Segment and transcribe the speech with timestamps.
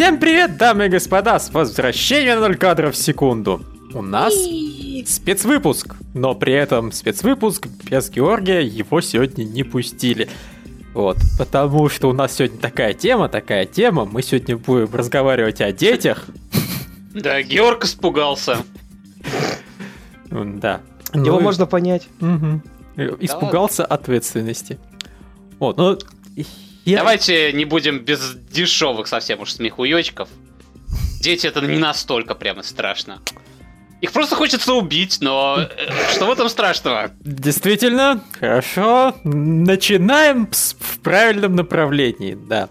[0.00, 3.60] Всем привет, дамы и господа, с возвращением на 0 кадров в секунду.
[3.92, 4.32] У нас
[5.04, 10.30] спецвыпуск, но при этом спецвыпуск без Георгия его сегодня не пустили.
[10.94, 15.70] Вот, потому что у нас сегодня такая тема, такая тема, мы сегодня будем разговаривать о
[15.70, 16.24] детях.
[17.12, 18.56] Да, Георг испугался.
[20.30, 20.80] Да.
[21.12, 22.08] Его Ну и- можно понять.
[22.96, 24.78] Испугался ответственности.
[25.58, 25.98] Вот, ну...
[26.84, 30.28] я- Давайте не будем без дешевых совсем уж смехуёчков.
[31.20, 33.20] Дети это не настолько прямо страшно.
[34.00, 35.68] Их просто хочется убить, но э,
[36.14, 37.10] что в этом страшного?
[37.20, 39.14] Действительно, хорошо.
[39.24, 42.70] Начинаем в правильном направлении, да.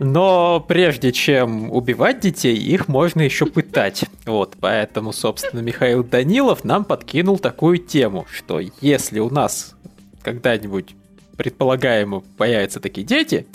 [0.00, 4.04] Но прежде чем убивать детей, их можно еще пытать.
[4.26, 9.74] Вот, поэтому, собственно, Михаил Данилов нам подкинул такую тему, что если у нас
[10.22, 10.94] когда-нибудь
[11.38, 13.46] предполагаемо появятся такие дети,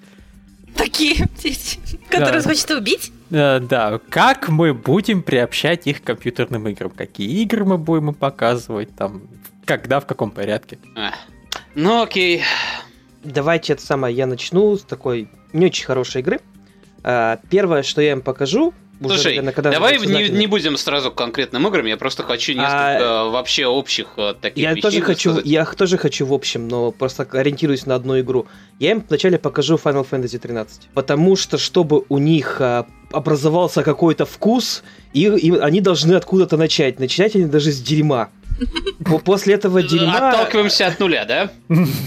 [0.76, 2.50] Такие дети, которых Да.
[2.50, 3.12] хочется убить?
[3.30, 6.89] э, да, как мы будем приобщать их к компьютерным играм?
[6.89, 9.22] Какие игры мы будем им показывать, там,
[9.66, 10.80] когда, в каком порядке?
[10.95, 11.14] Ах.
[11.76, 12.42] Ну окей.
[13.23, 16.39] Давайте это самое, я начну с такой не очень хорошей игры.
[17.04, 21.11] А, Первое, что я им покажу, уже, Слушай, наверное, когда давай не, не будем сразу
[21.11, 25.39] к конкретным играм, я просто хочу несколько вообще общих э, таких Я вещей тоже хочу,
[25.44, 28.47] я тоже хочу в общем, но просто ориентируюсь на одну игру.
[28.80, 34.25] Я им вначале покажу Final Fantasy 13, потому что чтобы у них а, образовался какой-то
[34.25, 34.83] вкус,
[35.14, 36.99] и, и они должны откуда-то начать.
[36.99, 38.30] Начинать они даже с дерьма.
[39.05, 40.30] По- После этого дерьма...
[40.30, 41.52] Отталкиваемся от нуля, да?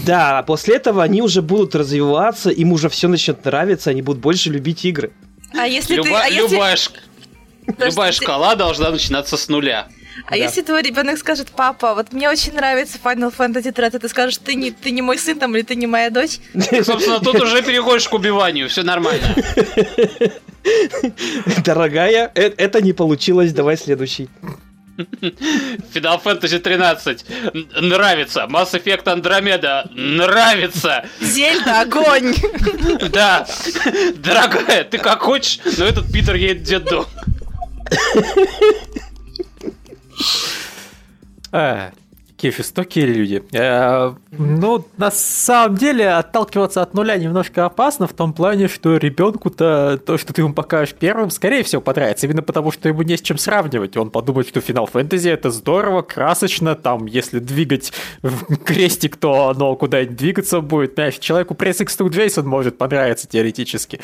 [0.05, 4.49] Да, после этого они уже будут развиваться, им уже все начнет нравиться, они будут больше
[4.49, 5.11] любить игры.
[5.53, 6.09] А если ты...
[6.09, 6.91] Люба- А если, любая, ш-
[7.77, 9.87] любая шкала должна начинаться с нуля.
[10.25, 10.35] а Да.
[10.35, 14.55] если твой ребенок скажет, папа, вот мне очень нравится Final Fantasy 13, ты скажешь, ты
[14.55, 16.39] не, ты не мой сын там или ты не моя дочь?
[16.83, 19.35] Собственно, тут уже переходишь к убиванию, все нормально.
[21.63, 24.29] Дорогая, э- это не получилось, давай следующий.
[24.97, 28.47] Final Fantasy 13 н- нравится.
[28.49, 31.05] Mass Effect Andromeda нравится.
[31.21, 32.33] Зельда, огонь!
[33.11, 33.45] Да.
[34.15, 37.05] Дорогая, ты как хочешь, но этот Питер едет в детдом.
[42.37, 43.43] Какие жестокие люди.
[43.51, 49.99] Э, ну, на самом деле, отталкиваться от нуля немножко опасно в том плане, что ребенку-то
[50.05, 52.27] то, что ты ему покажешь первым, скорее всего, понравится.
[52.27, 53.97] Именно потому, что ему не с чем сравнивать.
[53.97, 57.91] Он подумает, что Final Fantasy это здорово, красочно, там, если двигать
[58.65, 60.93] крестик, то оно куда-нибудь двигаться будет.
[60.93, 63.99] Понимаешь, человеку Press X2 Jason может понравиться теоретически.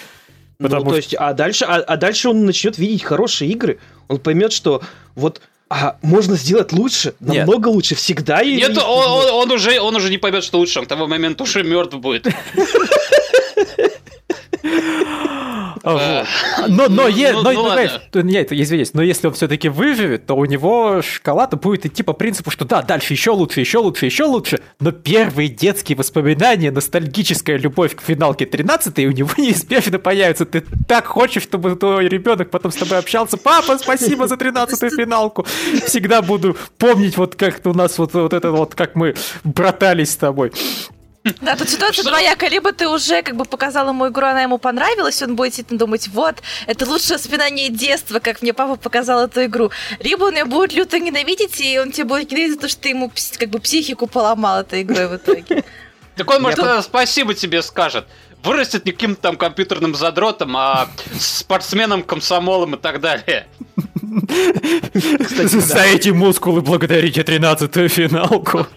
[0.58, 3.78] Потому ну, то есть, а дальше, а, а дальше он начнет видеть хорошие игры.
[4.08, 4.82] Он поймет, что
[5.14, 5.40] вот
[5.74, 7.46] а, можно сделать лучше, Нет.
[7.48, 8.42] намного лучше, всегда.
[8.42, 11.08] и- Нет, он, он- он уже, он уже не поймет, что лучше, он к тому
[11.08, 12.28] моменту уже мертв будет.
[15.84, 16.24] А,
[16.62, 16.70] вот.
[16.70, 20.26] Но, но, е- ну, но, ну ну, то- нет, извиняюсь, но если он все-таки выживет,
[20.26, 24.06] то у него шкала-то будет идти по принципу, что да, дальше еще лучше, еще лучше,
[24.06, 30.46] еще лучше, но первые детские воспоминания, ностальгическая любовь к финалке 13 у него неизбежно появится.
[30.46, 33.38] Ты так хочешь, чтобы твой ребенок потом с тобой общался.
[33.38, 35.46] Папа, спасибо за 13 финалку.
[35.86, 40.16] Всегда буду помнить вот как у нас вот, вот это вот, как мы братались с
[40.16, 40.54] тобой.
[41.42, 42.50] Да, тут ситуация двоякая.
[42.50, 45.78] Либо ты уже как бы показал ему игру, она ему понравилась, он будет сидеть и
[45.78, 46.36] думать, вот,
[46.68, 49.72] это лучшее воспоминание детства, как мне папа показал эту игру.
[50.00, 52.90] Либо он ее будет люто ненавидеть, и он тебе будет ненавидеть за то, что ты
[52.90, 55.64] ему как бы психику поломал этой игрой в итоге.
[56.16, 58.06] Так он, может, тогда спасибо тебе скажет.
[58.44, 63.48] Вырастет не каким-то там компьютерным задротом, а спортсменом, комсомолом и так далее.
[65.24, 68.68] Кстати, эти мускулы благодарите 13-ю финалку.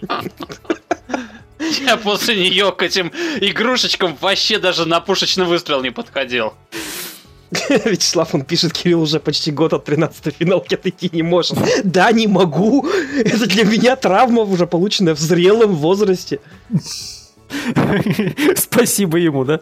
[1.87, 6.54] Я после нее к этим игрушечкам вообще даже на пушечный выстрел не подходил.
[7.68, 11.59] Вячеслав, он пишет, Кирилл уже почти год от 13 финалки отойти не может.
[11.84, 12.86] Да, не могу.
[13.16, 16.41] Это для меня травма, уже полученная в зрелом возрасте.
[18.57, 19.60] Спасибо ему, да?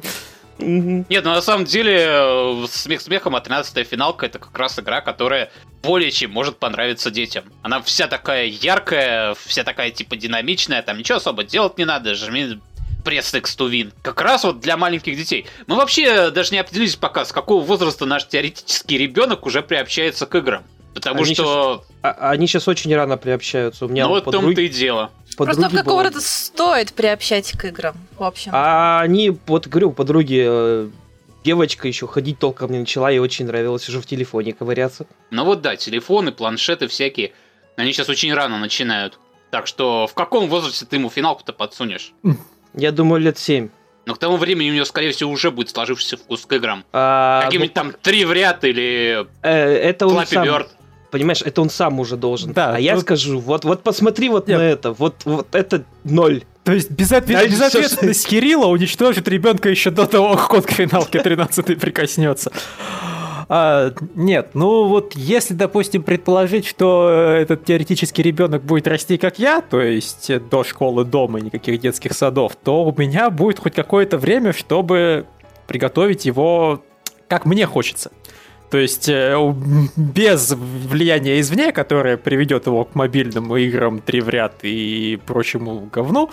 [0.59, 1.07] Мгм.
[1.09, 5.01] Нет, ну на самом деле, э, смех смехом, а 13 финалка это как раз игра,
[5.01, 5.51] которая
[5.83, 7.45] более чем может понравиться детям.
[7.63, 12.61] Она вся такая яркая, вся такая типа динамичная, там ничего особо делать не надо, жми
[13.05, 13.93] пресс X to win.
[14.03, 15.47] Как раз вот для маленьких детей.
[15.67, 20.35] Мы вообще даже не определились пока, с какого возраста наш теоретический ребенок уже приобщается к
[20.35, 20.65] играм.
[20.95, 23.87] Потому Они что, А- они сейчас очень рано приобщаются.
[23.87, 25.11] У меня ну вот в подруги- том-то и дело.
[25.37, 28.53] Просто подруги какого было- рода стоит приобщать к играм, в общем.
[28.55, 30.89] А они, вот говорю, подруги, э,
[31.45, 35.07] девочка еще ходить толком не начала, ей очень нравилось уже в телефоне ковыряться.
[35.31, 37.33] Ну вот да, телефоны, планшеты всякие,
[37.77, 39.19] они сейчас очень рано начинают.
[39.51, 42.13] Так что в каком возрасте ты ему финалку-то подсунешь?
[42.75, 43.69] Я думаю, лет 7.
[44.07, 46.85] Но к тому времени у него, скорее всего, уже будет сложившийся вкус к играм.
[46.93, 50.69] А, Какие-нибудь ну, там три в ряд или э, это сам, Bird.
[51.15, 52.53] Понимаешь, это он сам уже должен.
[52.53, 54.59] Да, а я тут- скажу, вот, вот посмотри вот Нет.
[54.59, 56.43] на это, вот, вот это ноль.
[56.65, 61.21] То есть безотве- Дальше безответственность Кирилла уничтожит ребенка еще до того, как он к финалке
[61.21, 62.51] 13 прикоснется.
[63.49, 69.39] А, нет, ну вот если, допустим, предположить, что э, этот теоретический ребенок будет расти как
[69.39, 73.75] я, то есть э, до школы дома, никаких детских садов, то у меня будет хоть
[73.75, 75.27] какое-то время, чтобы
[75.69, 76.83] приготовить его
[77.29, 78.11] как мне хочется.
[78.71, 79.37] То есть э,
[79.97, 86.31] без влияния извне, которое приведет его к мобильным играм три в ряд и прочему говну.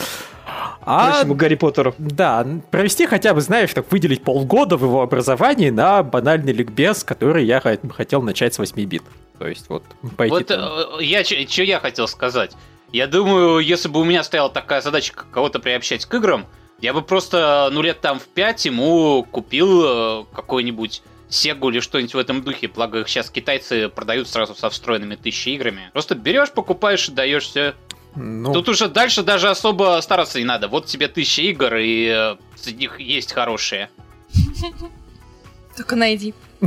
[0.83, 1.93] А, Прочему Гарри Поттеру.
[1.97, 7.45] да, провести хотя бы, знаешь, так выделить полгода в его образовании на банальный ликбез, который
[7.45, 9.03] я хот- хотел начать с 8 бит.
[9.37, 9.83] То есть вот
[10.17, 10.59] пойти Вот там.
[10.99, 12.55] э, я что я хотел сказать.
[12.91, 16.45] Я думаю, если бы у меня стояла такая задача кого-то приобщать к играм,
[16.81, 22.13] я бы просто, ну, лет там в 5 ему купил э, какой-нибудь Сегу или что-нибудь
[22.13, 25.89] в этом духе, благо их сейчас китайцы продают сразу со встроенными тысячи играми.
[25.93, 27.73] Просто берешь, покупаешь и даешь все.
[28.15, 30.67] Ну, Тут уже дальше даже особо стараться не надо.
[30.67, 33.89] Вот тебе тысяча игр, и э, среди них есть хорошие.
[35.77, 36.33] Только найди.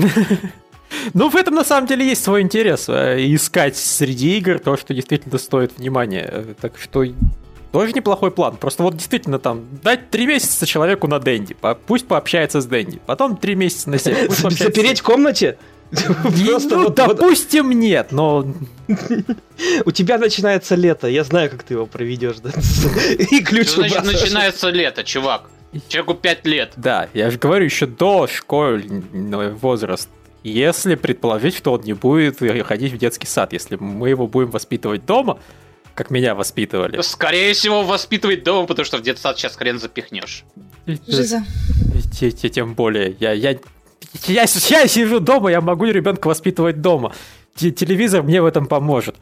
[1.13, 2.89] ну, в этом на самом деле есть свой интерес.
[2.89, 6.27] э, Искать среди игр то, что действительно стоит внимания.
[6.33, 7.05] Э, Так что
[7.75, 8.57] тоже неплохой план.
[8.57, 11.55] Просто вот действительно там дать три месяца человеку на Дэнди.
[11.55, 13.01] по- Пусть пообщается с Дэнди.
[13.05, 14.15] Потом три месяца на себе.
[14.29, 15.59] пусть пообщается с- Запереть в комнате?
[15.91, 18.47] Просто ну, вот- вот допустим, нет, но
[19.85, 22.51] у тебя начинается лето, я знаю, как ты его проведешь, да?
[23.31, 25.51] И ключ Что значит начинается лето, чувак?
[25.89, 26.73] Человеку 5 лет.
[26.77, 30.09] Да, я же говорю, еще до школьный возраст.
[30.45, 35.05] Если предположить, что он не будет ходить в детский сад, если мы его будем воспитывать
[35.05, 35.41] дома,
[35.95, 37.01] как меня воспитывали.
[37.03, 40.45] Скорее всего, воспитывать дома, потому что в детсад сейчас хрен запихнешь.
[41.07, 41.45] Жиза.
[42.13, 43.51] Те- те- Тем более, я, я,
[44.27, 47.15] я, я сижу дома, я могу ребенка воспитывать дома.
[47.55, 49.17] Те- Телевизор мне в этом поможет.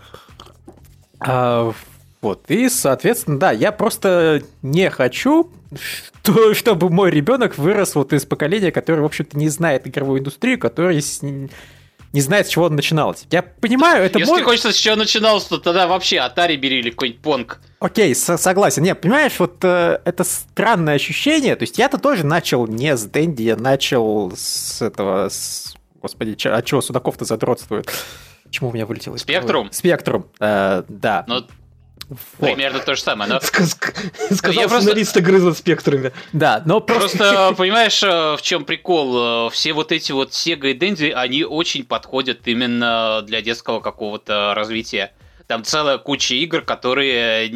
[1.20, 1.72] А,
[2.20, 5.50] вот, и, соответственно, да, я просто не хочу,
[6.22, 10.58] что- чтобы мой ребенок вырос вот из поколения, которое, в общем-то, не знает игровую индустрию,
[10.58, 11.20] которое с-
[12.12, 13.24] не знает, с чего он начиналось.
[13.30, 14.42] Я понимаю, это Если мой...
[14.42, 17.60] хочется с чего начиналось, то тогда вообще Atari бери или какой-нибудь Понг.
[17.80, 18.82] Окей, со- согласен.
[18.82, 21.56] Не, понимаешь, вот э, это странное ощущение.
[21.56, 25.28] То есть я-то тоже начал не с Дэнди, я начал с этого...
[25.28, 25.74] С...
[26.00, 27.90] Господи, чё- от чего Судаков-то задротствует?
[28.44, 29.16] Почему у меня вылетело?
[29.16, 29.72] Спектрум?
[29.72, 31.24] Спектрум, э, да.
[31.26, 31.46] Ну,
[32.08, 32.20] Вот.
[32.40, 33.30] примерно то же самое.
[33.30, 36.12] Но ска- Сказал Я просто- сценарист игры за спектрами.
[36.32, 37.16] Да, но просто...
[37.18, 39.46] просто, понимаешь, э, в чем прикол?
[39.46, 44.52] Э, Все вот эти вот Sega и Dendy, они очень подходят именно для детского какого-то
[44.54, 45.12] развития.
[45.46, 47.48] Там целая куча игр, которые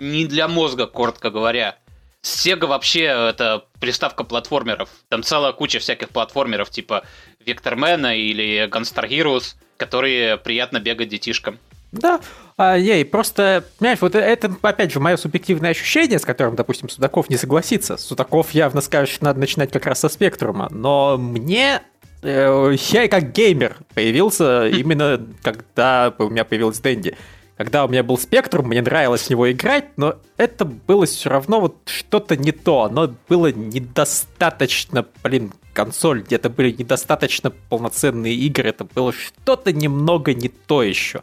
[0.00, 1.76] не для мозга, коротко говоря.
[2.22, 4.90] Sega вообще это приставка платформеров.
[5.08, 7.04] Там целая куча всяких платформеров, типа
[7.46, 11.58] Вектормена или Gunstar Heroes, которые приятно бегать детишкам.
[11.92, 12.20] Да,
[12.56, 17.28] а, ей, просто, понимаешь, вот это, опять же, мое субъективное ощущение, с которым, допустим, Судаков
[17.28, 17.96] не согласится.
[17.96, 21.82] Судаков явно скажет, что надо начинать как раз со спектрума, но мне
[22.22, 27.16] э, я как геймер появился именно когда у меня появилась Дэнди.
[27.56, 31.60] Когда у меня был спектрум, мне нравилось в него играть, но это было все равно
[31.60, 32.84] вот что-то не то.
[32.84, 40.48] Оно было недостаточно, блин, консоль, где-то были недостаточно полноценные игры, это было что-то немного не
[40.48, 41.22] то еще.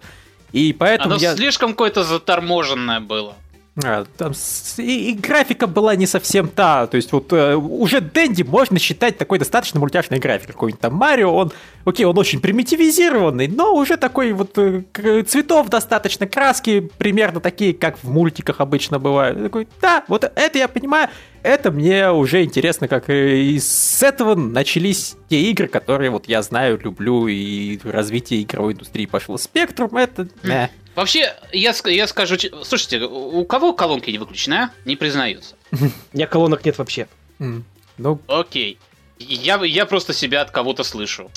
[0.52, 1.36] И поэтому Оно я...
[1.36, 3.36] слишком какое-то заторможенное было.
[3.84, 4.34] А, там
[4.78, 6.88] и, и графика была не совсем та.
[6.88, 10.54] То есть вот э, уже Дэнди можно считать такой достаточно мультяшной графикой.
[10.54, 11.52] Какой-нибудь там Марио, он,
[11.86, 14.84] окей, он очень примитивизированный, но уже такой вот э,
[15.28, 19.38] цветов достаточно, краски примерно такие, как в мультиках обычно бывают.
[19.38, 21.10] Я Такой, да, вот это я понимаю,
[21.44, 26.42] это мне уже интересно, как э, и с этого начались те игры, которые вот я
[26.42, 29.38] знаю, люблю, и развитие игровой индустрии пошло.
[29.38, 30.28] Спектрум, это...
[30.42, 30.70] э.
[30.98, 32.38] Вообще, я, я скажу...
[32.64, 34.72] Слушайте, у кого колонки не выключены, а?
[34.84, 35.56] Не признаются.
[35.72, 35.78] У
[36.12, 37.08] меня колонок нет вообще.
[37.38, 38.80] Ну, Окей.
[39.20, 41.30] Я, я просто себя от кого-то слышу.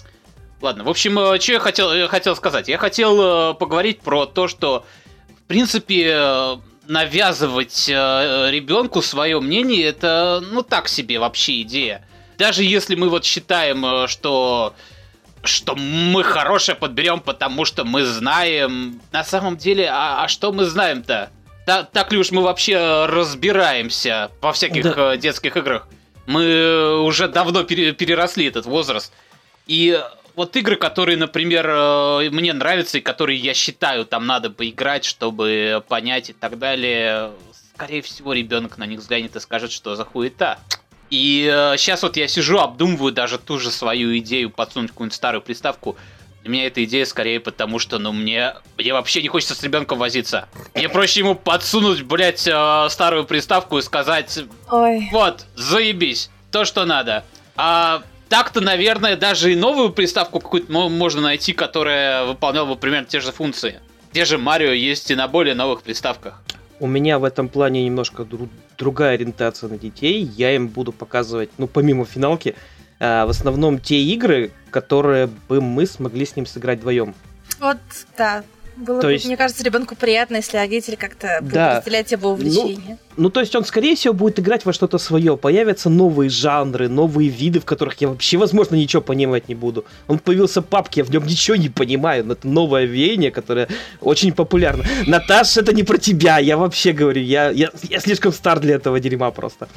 [0.62, 2.68] Ладно, в общем, что я хотел, э, хотел сказать?
[2.68, 4.86] Я хотел э, поговорить про то, что,
[5.28, 6.56] в принципе, э,
[6.88, 12.06] навязывать ребенку свое мнение, это, ну, так себе вообще идея.
[12.40, 14.74] Даже если мы вот считаем, э, что
[15.42, 19.00] что мы хорошее подберем, потому что мы знаем.
[19.12, 21.30] На самом деле, а, а что мы знаем-то?
[21.66, 25.14] Та- так ли уж мы вообще разбираемся во всяких Да.
[25.14, 25.88] э, детских играх?
[26.26, 29.12] Мы уже давно пере- переросли этот возраст.
[29.66, 30.00] И
[30.36, 35.82] вот игры, которые, например, э, мне нравятся и которые я считаю, там надо поиграть, чтобы
[35.88, 37.30] понять и так далее,
[37.74, 40.58] скорее всего, ребенок на них взглянет и скажет, что за хуета.
[41.10, 45.42] И э, сейчас вот я сижу, обдумываю даже ту же свою идею подсунуть какую-нибудь старую
[45.42, 45.96] приставку.
[46.42, 49.98] Для меня эта идея скорее потому, что, ну, мне, мне вообще не хочется с ребенком
[49.98, 50.48] возиться.
[50.74, 54.38] Мне проще ему подсунуть, блядь, э, старую приставку и сказать,
[54.70, 55.08] Ой.
[55.12, 57.24] вот, заебись, то, что надо.
[57.56, 63.06] А так-то, наверное, даже и новую приставку какую-то мо- можно найти, которая выполняла бы примерно
[63.06, 63.80] те же функции.
[64.12, 66.40] Те же Марио есть и на более новых приставках.
[66.80, 70.22] У меня в этом плане немножко дру- другая ориентация на детей.
[70.22, 72.56] Я им буду показывать, ну, помимо финалки,
[72.98, 77.14] а, в основном те игры, которые бы мы смогли с ним сыграть вдвоем.
[77.58, 77.76] Вот,
[78.16, 78.42] да.
[78.80, 81.76] Было То бы, есть- мне кажется, ребенку приятно, если родители как-то Да.
[81.76, 82.96] разделять его увлечения.
[83.18, 85.36] Ну, то есть он, скорее всего, будет играть во что-то свое.
[85.36, 89.84] Появятся новые жанры, новые виды, в которых я вообще, возможно, ничего понимать не буду.
[90.08, 93.68] Он появился в папке, я в нем ничего не понимаю, но это новое веяние, которое
[94.00, 94.84] очень популярно.
[95.06, 98.98] Наташ, это не про тебя, я вообще говорю, я, я, я слишком стар для этого
[98.98, 99.68] дерьма просто.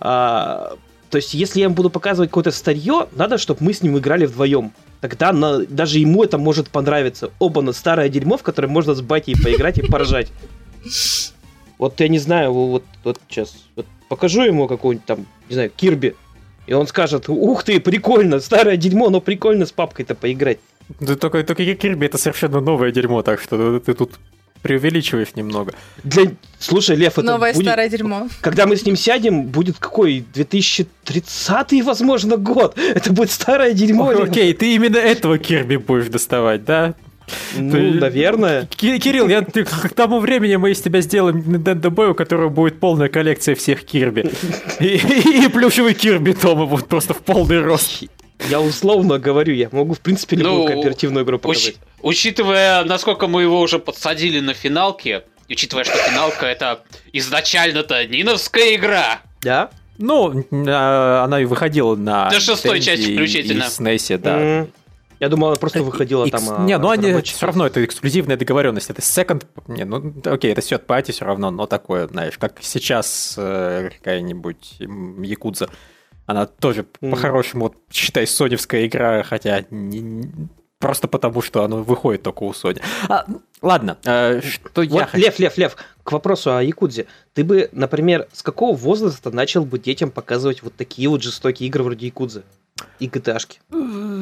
[0.00, 0.76] А,
[1.10, 4.26] то есть, если я им буду показывать какое-то старье, надо, чтобы мы с ним играли
[4.26, 4.72] вдвоем.
[5.00, 7.30] Тогда на- даже ему это может понравиться.
[7.38, 10.28] Оба на старое дерьмо, в которое можно с батей поиграть и поржать.
[11.78, 16.14] Вот я не знаю, вот, вот сейчас вот покажу ему какой-нибудь там, не знаю, Кирби,
[16.66, 20.58] и он скажет, ух ты, прикольно, старое дерьмо, но прикольно с папкой-то поиграть.
[21.00, 24.18] Да только, только Кирби это совершенно новое дерьмо, так что ты тут
[24.62, 25.72] преувеличиваешь немного.
[26.04, 26.32] Для...
[26.58, 27.66] Слушай, Лев, это Новое будет...
[27.66, 28.28] старое дерьмо.
[28.40, 30.24] Когда мы с ним сядем, будет какой?
[30.34, 32.78] 2030 возможно, год.
[32.78, 34.12] Это будет старое дерьмо.
[34.12, 34.30] Лев.
[34.30, 36.94] Окей, ты именно этого Кирби будешь доставать, да?
[37.56, 38.66] Ну, Ты- наверное.
[38.76, 42.48] Ки- Кирилл, я, ты- к тому времени мы из тебя сделаем Nintendo Boy, у которого
[42.48, 44.30] будет полная коллекция всех Кирби.
[44.80, 48.02] И, и- и плюшевый Кирби Тома будет просто в полный рост.
[48.48, 51.76] Я условно говорю, я могу, в принципе, любую Ну, кооперативную игру показать.
[52.02, 58.74] Учитывая, насколько мы его уже подсадили на финалке, и учитывая, что финалка это изначально-то Ниновская
[58.74, 59.70] игра, Да?
[59.98, 62.30] Ну, а, она и выходила на...
[62.30, 63.64] До шестой части включительно.
[63.64, 64.40] И SNES, да.
[64.40, 64.72] М,
[65.18, 66.48] Я думал, она просто выходила Икс- там...
[66.50, 69.44] а, Не, ну они все равно, это эксклюзивная договоренность, это second...
[69.68, 74.76] Не, ну окей, это third party все равно, но такое, знаешь, как сейчас э, какая-нибудь
[74.78, 75.68] Якудза.
[76.24, 77.10] Она тоже, Мгм.
[77.10, 80.30] по-хорошему, вот, считай, соневская игра, хотя не-
[80.80, 82.82] просто потому, что оно выходит только у Sony.
[83.08, 83.24] А,
[83.62, 85.24] ладно, э, что я Вот, хочу...
[85.24, 87.06] Лев, Лев, Лев, к вопросу о Якудзе.
[87.34, 91.84] Ты бы, например, с какого возраста начал бы детям показывать вот такие вот жестокие игры
[91.84, 92.42] вроде Якудзы?
[92.98, 93.58] И GTA-шки?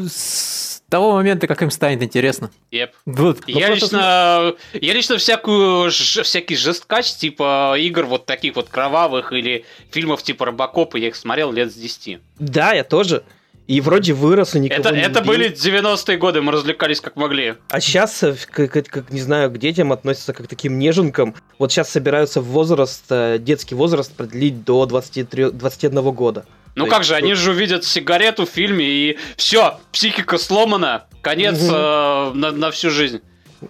[0.09, 2.51] С того момента, как им станет интересно.
[2.73, 2.91] Еп.
[3.07, 8.69] Вот, Я просто лично, я лично всякую, ж- всякий жесткач, типа игр вот таких вот
[8.69, 12.19] кровавых или фильмов типа Робокопа, я их смотрел лет с 10.
[12.41, 13.23] Да, я тоже.
[13.69, 15.33] И вроде вырос, и никого Это, не это убил.
[15.35, 17.55] были 90-е годы, мы развлекались как могли.
[17.69, 21.35] А сейчас, как, как- как, не знаю, к детям относятся как к таким неженкам.
[21.59, 26.47] Вот сейчас собираются в возраст, э, детский возраст продлить до 23, 21 года.
[26.77, 31.05] Ну То как есть, же, они же увидят сигарету в фильме и все, психика сломана,
[31.21, 31.75] конец Мгм.
[31.75, 33.21] э, на, на всю жизнь.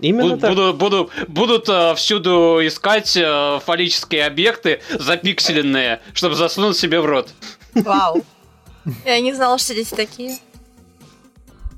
[0.00, 0.50] Именно Буд- так.
[0.50, 7.30] буду- буду- будут э, всюду искать э, фаллические объекты запикселенные, чтобы засунуть себе в рот.
[7.74, 8.22] Вау.
[9.04, 10.38] Я не знала, что дети такие.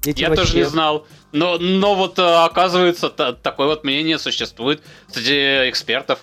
[0.02, 1.06] Дети Я вообще- тоже не знал.
[1.32, 6.20] Но, но вот э, оказывается, та- такое вот мнение существует среди экспертов.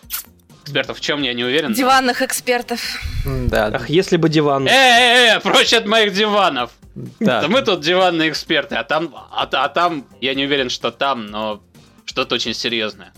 [0.64, 1.74] Экспертов в чем, я не уверен.
[1.74, 2.82] Диванных экспертов.
[3.26, 4.68] Да, Ах, если бы диван.
[4.68, 6.72] Э, э, э, прочь от моих диванов.
[7.20, 7.42] да.
[7.42, 11.28] Да мы тут диванные эксперты, а там, а, а там, я не уверен, что там,
[11.28, 11.62] но
[12.06, 13.14] что-то очень серьезное.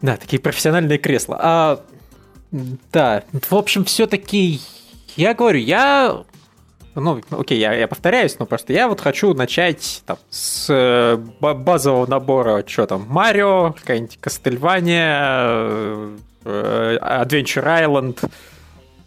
[0.00, 1.38] Да, такие профессиональные кресла.
[1.40, 1.84] А,
[2.50, 4.60] да, в общем, все-таки
[5.16, 6.24] я говорю, я...
[6.94, 11.54] Ну, окей, я, я повторяюсь, но просто я вот хочу начать там, с э, ба-
[11.54, 18.30] базового набора, что там, Марио, какая-нибудь Кастельвания, э, э, Adventure Island,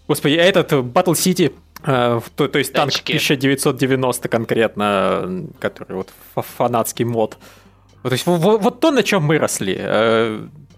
[0.07, 1.53] господи, этот э, Battle City,
[1.85, 3.11] э, то, то есть танк Танчики.
[3.13, 7.37] 1990 конкретно, который вот фа- фанатский мод.
[8.01, 9.79] Вот, то есть во- во- вот то, на чем мы росли.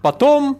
[0.01, 0.59] Потом,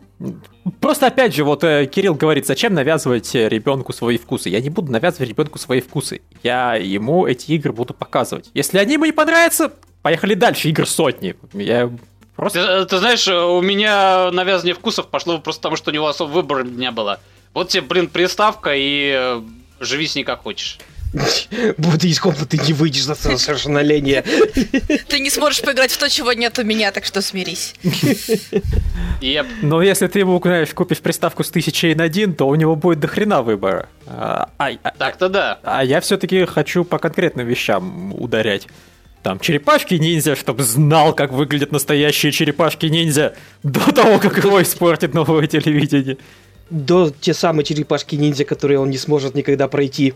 [0.79, 4.49] просто опять же, вот э, Кирилл говорит, зачем навязывать э, ребенку свои вкусы.
[4.49, 6.21] Я не буду навязывать ребенку свои вкусы.
[6.43, 8.49] Я ему эти игры буду показывать.
[8.53, 9.71] Если они ему не понравятся,
[10.01, 11.35] поехали дальше, игр сотни.
[11.53, 11.91] Я
[12.35, 12.83] просто...
[12.83, 16.63] Ты, ты знаешь, у меня навязывание вкусов пошло просто потому, что у него особо выбора
[16.63, 17.19] не было.
[17.53, 19.41] Вот тебе, блин, приставка и э,
[19.79, 20.79] живи с ней как хочешь.
[21.77, 24.23] Вот из комнаты не выйдешь за совершеннолетие.
[25.07, 27.75] Ты не сможешь поиграть в то, чего нет у меня, так что смирись.
[29.21, 33.41] Я Но если ты ему, знаешь, купишь приставку с 1001, то у него будет дохрена
[33.41, 33.89] выбора.
[34.05, 35.59] А, а- а- так-то да.
[35.63, 38.67] а я все-таки хочу по конкретным вещам ударять.
[39.23, 46.17] Там черепашки-ниндзя, чтобы знал, как выглядят настоящие черепашки-ниндзя до того, как его испортит новое телевидение.
[46.69, 50.13] До те самые черепашки-ниндзя, которые он не сможет никогда пройти.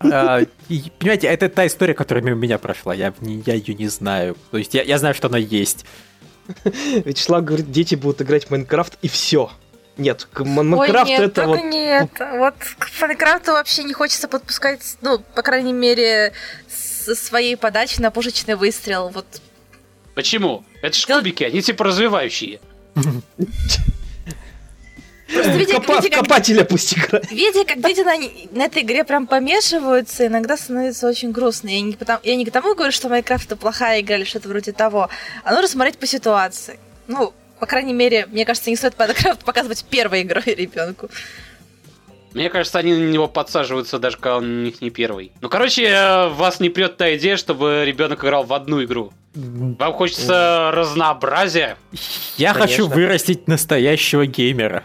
[0.00, 2.94] А, и, Понимаете, это та история, которая мимо меня прошла.
[2.94, 4.36] Я, я ее не знаю.
[4.50, 5.84] То есть я, я знаю, что она есть.
[7.04, 9.50] Вячеслав говорит, дети будут играть в Майнкрафт и все.
[9.96, 11.70] Нет, к- М- Ой, Майнкрафт нет, это только вот...
[11.72, 12.10] нет.
[12.18, 16.32] Вот к Майнкрафту вообще не хочется подпускать, ну, по крайней мере,
[16.68, 19.08] со своей подачи на пушечный выстрел.
[19.10, 19.26] Вот
[20.14, 20.64] Почему?
[20.82, 22.60] Это ж кубики, они типа развивающие.
[25.34, 27.30] Просто видя, Копа- видя, как, Копателя пусть играет.
[27.30, 28.14] видя, как дети на,
[28.58, 31.68] на этой игре прям помешиваются, иногда становится очень грустно.
[31.68, 34.48] Я не, потому, я не к тому говорю, что Майнкрафт это плохая игра или что-то
[34.48, 35.08] вроде того,
[35.42, 36.78] а нужно смотреть по ситуации.
[37.08, 41.08] Ну, по крайней мере, мне кажется, не стоит Майнкрафт показывать первой игрой ребенку.
[42.32, 45.30] Мне кажется, они на него подсаживаются, даже когда он у них не первый.
[45.40, 49.12] Ну, короче, э, вас не прет та идея, чтобы ребенок играл в одну игру.
[49.34, 51.76] Вам хочется разнообразия.
[52.36, 52.60] Я Конечно.
[52.84, 54.82] хочу вырастить настоящего геймера.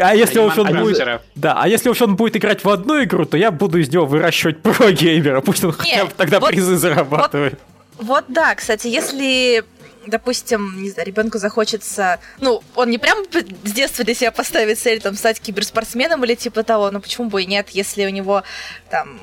[0.00, 1.22] А если уж он будет...
[1.34, 4.06] Да, а если уж он будет играть в одну игру, то я буду из него
[4.06, 5.40] выращивать про-геймера.
[5.40, 7.58] Пусть он хотя бы тогда вот- призы зарабатывает.
[7.98, 9.64] Вот да, кстати, если,
[10.06, 13.18] допустим, не знаю, ребенку захочется, ну, он не прям
[13.64, 17.42] с детства для себя поставит цель там стать киберспортсменом или типа того, но почему бы
[17.42, 18.42] и нет, если у него
[18.90, 19.20] там,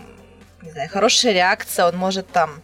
[0.61, 2.61] не знаю, хорошая реакция, он может там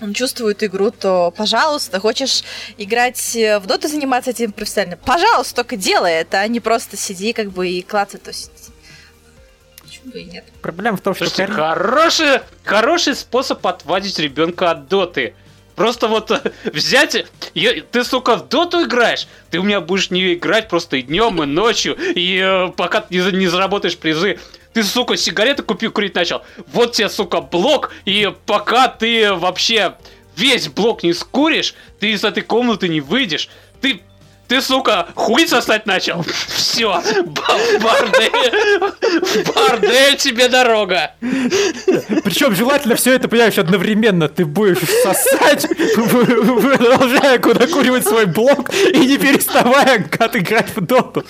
[0.00, 2.42] он чувствует игру, то, пожалуйста, хочешь
[2.76, 7.32] играть э, в доту, заниматься этим профессионально, пожалуйста, только делай это, а не просто сиди
[7.32, 8.70] как бы и клацай, то есть...
[9.82, 10.44] Почему бы и нет?
[10.62, 11.26] Проблема в том, что...
[11.26, 15.34] Слушайте, Карин- хороший, хороший способ отвадить ребенка от доты.
[15.76, 20.34] Просто вот э, взять, я- ты, сука, в доту играешь, ты у меня будешь не
[20.34, 24.38] играть просто и днем, и ночью, и э, пока ты не, не заработаешь призы.
[24.76, 26.42] Ты, сука, сигареты купил, курить начал.
[26.70, 29.94] Вот тебе, сука, блок, и пока ты вообще
[30.36, 33.48] весь блок не скуришь, ты из этой комнаты не выйдешь.
[33.80, 34.02] Ты,
[34.48, 36.22] ты, сука, хуй сосать начал.
[36.48, 38.80] Все, бордель,
[39.46, 41.12] бордель тебе дорога.
[41.20, 44.28] Причем желательно все это, понимаешь, одновременно.
[44.28, 51.24] Ты будешь сосать, продолжая докуривать свой блок и не переставая отыграть в доту.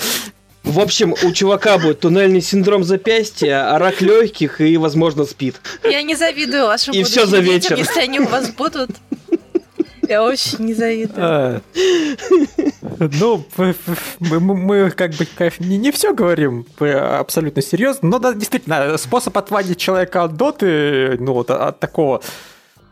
[0.66, 5.61] В общем, у чувака будет туннельный синдром запястья, а рак легких и, возможно, спит.
[5.85, 7.76] Я не завидую вашим И будущим за вечер.
[7.76, 8.90] если они у вас будут.
[10.09, 11.18] Я очень не завидую.
[11.18, 11.61] А,
[12.98, 13.44] Ну,
[14.20, 15.26] мы, как бы,
[15.61, 21.79] не, все говорим абсолютно серьезно, но действительно, способ отводить человека от доты, ну, вот от
[21.79, 22.22] такого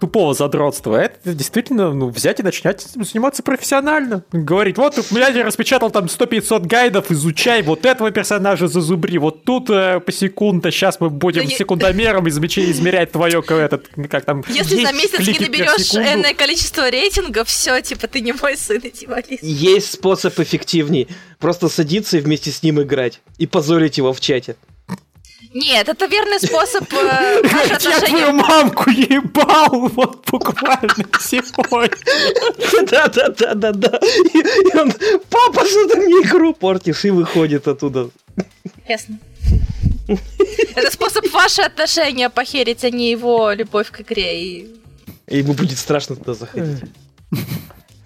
[0.01, 4.25] тупого задротства, это действительно, ну, взять и начать заниматься профессионально.
[4.33, 9.45] Говорить, вот, у меня я распечатал там 100-500 гайдов, изучай вот этого персонажа зазубри, вот
[9.45, 14.45] тут э, по секунда, сейчас мы будем Да секундомером измечи- измерять твое, этот, как там,
[14.49, 18.81] Если за 10 месяц не наберешь энное количество рейтингов, все, типа, ты не мой сын,
[18.83, 19.41] иди молись.
[19.43, 21.09] Есть способ эффективней.
[21.39, 23.21] Просто садиться и вместе с ним играть.
[23.39, 24.57] И позорить его в чате.
[25.55, 28.33] Нет, это верный способ э, Я твою отношения.
[28.33, 31.91] мамку ебал вот буквально сегодня.
[32.91, 34.01] Да-да-да-да-да.
[34.35, 34.93] И он,
[35.31, 37.05] папа, что ты мне игру портишь?
[37.05, 38.11] И выходит оттуда.
[38.89, 39.19] Ясно.
[40.75, 44.43] Это способ ваши отношения похерить, а не его любовь к игре.
[44.43, 44.77] И...
[45.29, 46.83] И ему будет страшно туда заходить.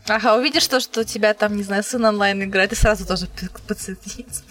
[0.07, 3.27] Ага, увидишь то, что у тебя там, не знаю, сын онлайн играет, и сразу тоже
[3.27, 4.43] п- подсоединиться.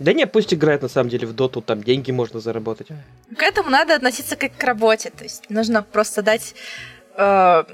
[0.00, 2.88] Да не, пусть играет на самом деле в доту, там деньги можно заработать.
[3.36, 5.10] К этому надо относиться как к работе.
[5.10, 6.54] То есть нужно просто дать
[7.16, 7.64] э,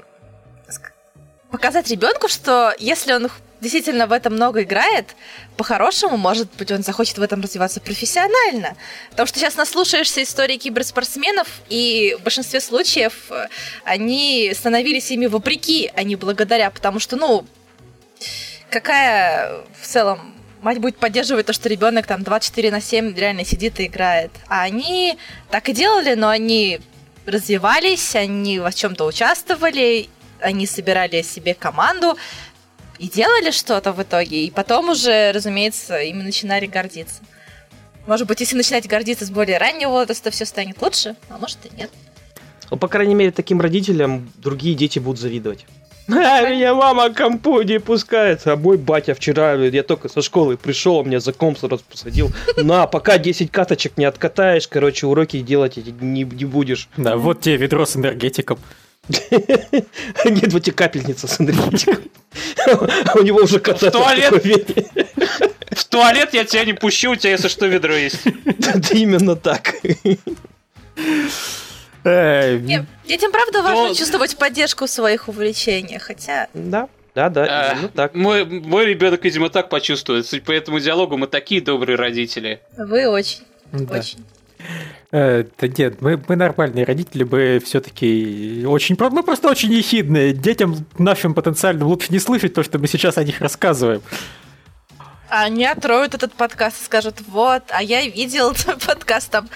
[1.49, 3.29] показать ребенку, что если он
[3.61, 5.15] действительно в этом много играет,
[5.55, 8.75] по-хорошему, может быть, он захочет в этом развиваться профессионально.
[9.11, 13.47] Потому что сейчас наслушаешься истории киберспортсменов, и в большинстве случаев э,
[13.85, 17.45] они становились ими вопреки, а не благодаря, потому что, ну,
[18.69, 23.79] какая в целом мать будет поддерживать то, что ребенок там 24 на 7 реально сидит
[23.79, 24.31] и играет.
[24.47, 25.17] А они
[25.49, 26.79] так и делали, но они
[27.25, 32.17] развивались, они во чем-то участвовали, они собирали себе команду
[32.99, 34.45] и делали что-то в итоге.
[34.45, 37.21] И потом уже, разумеется, ими начинали гордиться.
[38.07, 41.75] Может быть, если начинать гордиться с более раннего возраста, все станет лучше, а может и
[41.75, 41.91] нет.
[42.71, 45.65] Ну, по крайней мере, таким родителям другие дети будут завидовать.
[46.09, 48.45] А, меня мама к компу не пускает.
[48.45, 52.31] А мой батя вчера, я только со школы пришел, меня за комп сразу посадил.
[52.55, 56.89] На, пока 10 каточек не откатаешь, короче, уроки делать эти не, не будешь.
[56.97, 58.59] Да, вот тебе ведро с энергетиком.
[59.31, 62.03] Нет, вот тебе капельница с энергетиком.
[63.15, 64.33] У него уже кота туалет?
[64.33, 64.97] такой веник.
[65.71, 68.21] В туалет я тебя не пущу, у тебя, если что, ведро есть.
[68.57, 69.75] Да именно так.
[72.09, 76.87] Нет, детям, правда, важно Но- чувствовать поддержку в своих увлечениях, хотя Да.
[77.15, 78.13] Да, да, А, именно так.
[78.13, 80.27] Мой, мой ребенок, видимо, так почувствует.
[80.27, 82.59] Судя по этому диалогу, мы такие добрые родители.
[82.77, 83.41] Вы очень,
[83.71, 83.97] Да.
[83.97, 84.23] очень.
[85.11, 88.95] Э, Да нет, мы, мы нормальные родители, мы все-таки очень...
[88.99, 90.31] Мы просто очень ехидные.
[90.31, 94.03] Детям нашим потенциальным лучше не слышать то, что мы сейчас о них рассказываем.
[95.29, 99.49] Они откроют этот подкаст и скажут, вот, а я видел твой подкаст там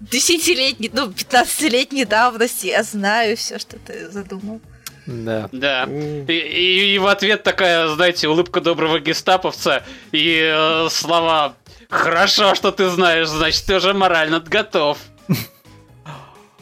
[0.00, 4.60] десятилетней, ну, 15-летней давности, я знаю все, что ты задумал.
[5.06, 5.48] Да.
[5.52, 5.84] Да.
[5.84, 11.54] И, и- и в ответ такая, знаете, улыбка доброго гестаповца и э, слова
[11.88, 14.98] «Хорошо, что ты знаешь, значит, ты уже морально готов».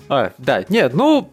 [0.08, 1.32] А, да, нет, ну,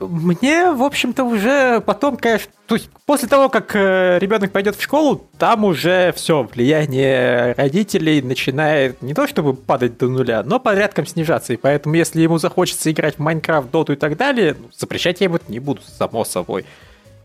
[0.00, 5.28] мне, в общем-то, уже потом, конечно, то есть после того, как ребенок пойдет в школу,
[5.38, 11.52] там уже все, влияние родителей начинает не то чтобы падать до нуля, но порядком снижаться.
[11.52, 15.24] И поэтому, если ему захочется играть в Майнкрафт, Доту и так далее, ну, запрещать я
[15.24, 16.64] ему не буду, само собой.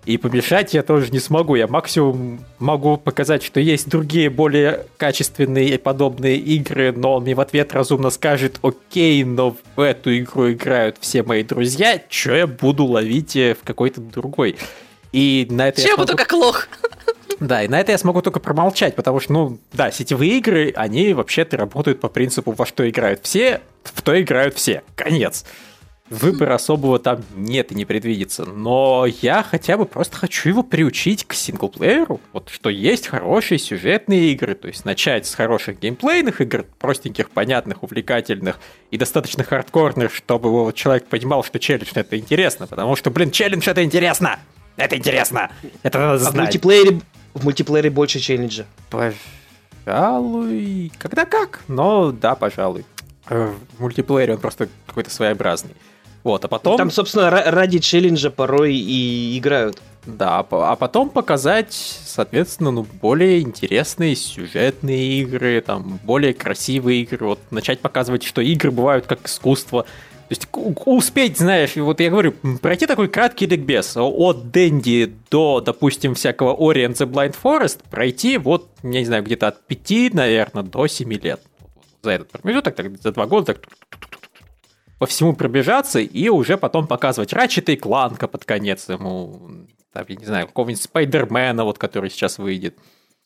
[0.05, 1.55] И помешать я тоже не смогу.
[1.55, 7.33] Я максимум могу показать, что есть другие более качественные и подобные игры, но он мне
[7.33, 12.45] в ответ разумно скажет, окей, но в эту игру играют все мои друзья, что я
[12.45, 14.57] буду ловить э, в какой-то другой.
[15.11, 16.67] И на это Че я буду смогу- как лох?
[17.39, 21.13] да, и на это я смогу только промолчать, потому что, ну, да, сетевые игры, они
[21.13, 24.83] вообще-то работают по принципу, во что играют все, в то играют все.
[24.95, 25.45] Конец.
[26.09, 28.45] Выбора особого там нет и не предвидится.
[28.45, 32.21] Но я хотя бы просто хочу его приучить к синглплееру.
[32.31, 34.53] Вот что есть хорошие сюжетные игры.
[34.53, 38.59] То есть начать с хороших геймплейных игр, простеньких, понятных, увлекательных
[38.91, 42.67] и достаточно хардкорных, чтобы вот человек понимал, что челлендж это интересно.
[42.67, 44.37] Потому что, блин, челлендж это интересно!
[44.77, 45.49] Это интересно!
[45.81, 46.35] Это надо А в знать.
[46.35, 47.01] мультиплеере,
[47.33, 48.65] в мультиплеере больше челленджа.
[49.85, 52.85] Пожалуй, когда как, но да, пожалуй.
[53.27, 55.71] Э, В мультиплеере он просто какой-то своеобразный.
[56.25, 59.79] Вот, а потом, Там, собственно, ра- ради челленджа порой и играют.
[60.07, 67.27] да, по- а потом показать, соответственно, ну, более интересные сюжетные игры, там, более красивые игры,
[67.27, 69.83] вот, начать показывать, что игры бывают как искусство.
[69.83, 76.15] То есть успеть, знаешь, вот я говорю, пройти такой краткий ликбез от Дэнди до, допустим,
[76.15, 80.63] всякого Ori and the Blind Forest, пройти вот, я не знаю, где-то от 5, наверное,
[80.63, 81.39] до 7 лет.
[82.01, 83.59] За этот промежуток, так, за два года, так
[85.05, 89.39] по всему пробежаться и уже потом показывать Ratchet и Кланка под конец ему,
[89.93, 92.75] там, я не знаю, какого-нибудь Спайдермена, вот, который сейчас выйдет.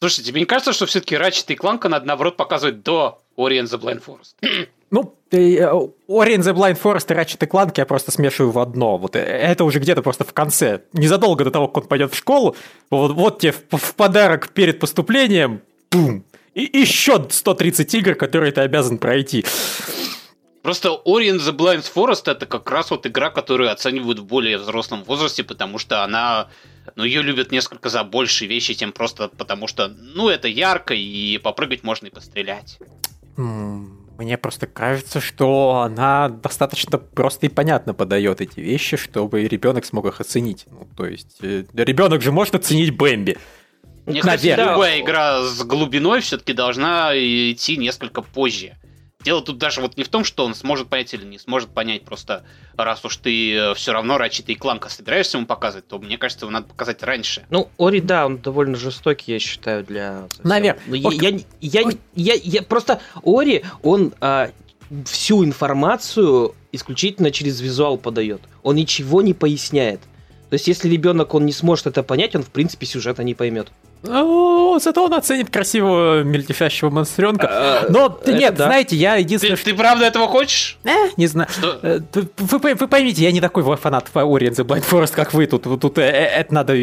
[0.02, 3.68] Слушай, тебе не кажется, что все-таки Ratchet и Clank надо, наоборот, показывать до Ori and
[3.68, 4.36] the Blind Forest?
[4.92, 5.72] Ну, э, э,
[6.10, 8.98] Ori and the Blind Forest и Ratchet и Clank я просто смешиваю в одно.
[8.98, 10.82] Вот э, это уже где-то просто в конце.
[10.92, 12.58] Незадолго до того, как он пойдет в школу,
[12.90, 15.62] вот, вот тебе в, в подарок перед поступлением,
[15.92, 19.46] бум, и еще 130 игр, которые ты обязан пройти.
[20.62, 24.58] Просто Ori and the Blind Forest это как раз вот игра, которую оценивают в более
[24.58, 26.50] взрослом возрасте, потому что она,
[26.96, 31.38] ну, ее любят несколько за большие вещи, чем просто потому что, ну, это ярко, и
[31.38, 32.78] попрыгать можно и пострелять.
[33.38, 40.08] Мне просто кажется, что она достаточно просто и понятно подает эти вещи, чтобы ребенок смог
[40.08, 40.66] их оценить.
[40.70, 43.38] Ну, то есть, ребенок же может оценить Бэмби.
[44.06, 44.74] Мне кажется, Наверное.
[44.74, 48.76] любая игра с глубиной все-таки должна идти несколько позже.
[49.22, 52.06] Дело тут даже вот не в том, что он сможет понять или не сможет понять,
[52.06, 52.46] просто
[52.78, 56.52] раз уж ты все равно Ratchet и Кланка собираешься ему показывать, то мне кажется, его
[56.54, 57.46] надо показать раньше.
[57.50, 60.22] Ну, Ори, да, он довольно жестокий, я считаю, для...
[60.30, 60.48] совсем.
[60.50, 60.82] Наверно.
[60.88, 64.52] Ну, я, я, я, я, я- просто Ори, он а,
[65.06, 68.42] всю информацию исключительно через визуал подает.
[68.64, 70.00] Он ничего не поясняет.
[70.50, 73.68] То есть, если ребенок он не сможет это понять, он в принципе сюжета не поймет.
[74.02, 77.48] Ну, зато он оценит красивого мельтешащего монстренка.
[77.52, 79.66] А, Но нет, знаете, я единственное, что...
[79.66, 80.78] ты правда этого хочешь?
[80.86, 81.50] Э, не знаю.
[81.82, 82.00] Э,
[82.38, 85.48] Вы, пой- вы поймите, я не такой фанат Ori and the Blind Forest, как вы
[85.48, 85.64] тут.
[85.82, 86.74] Тут э, это надо...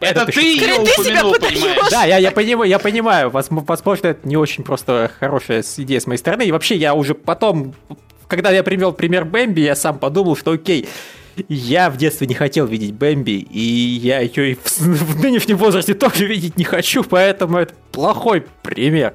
[0.00, 1.90] Это ты ее упомянул, понимаешь?
[1.90, 3.30] Да, я, понимаю, я понимаю.
[3.30, 6.42] Возм- Возможно, это не очень просто хорошая идея с моей стороны.
[6.42, 7.74] И вообще, я уже потом,
[8.26, 10.88] когда я привел пример Бэмби, я сам подумал, что окей,
[11.48, 15.94] я в детстве не хотел видеть Бэмби, и я ее и в, в нынешнем возрасте
[15.94, 19.14] тоже видеть не хочу, поэтому это плохой пример.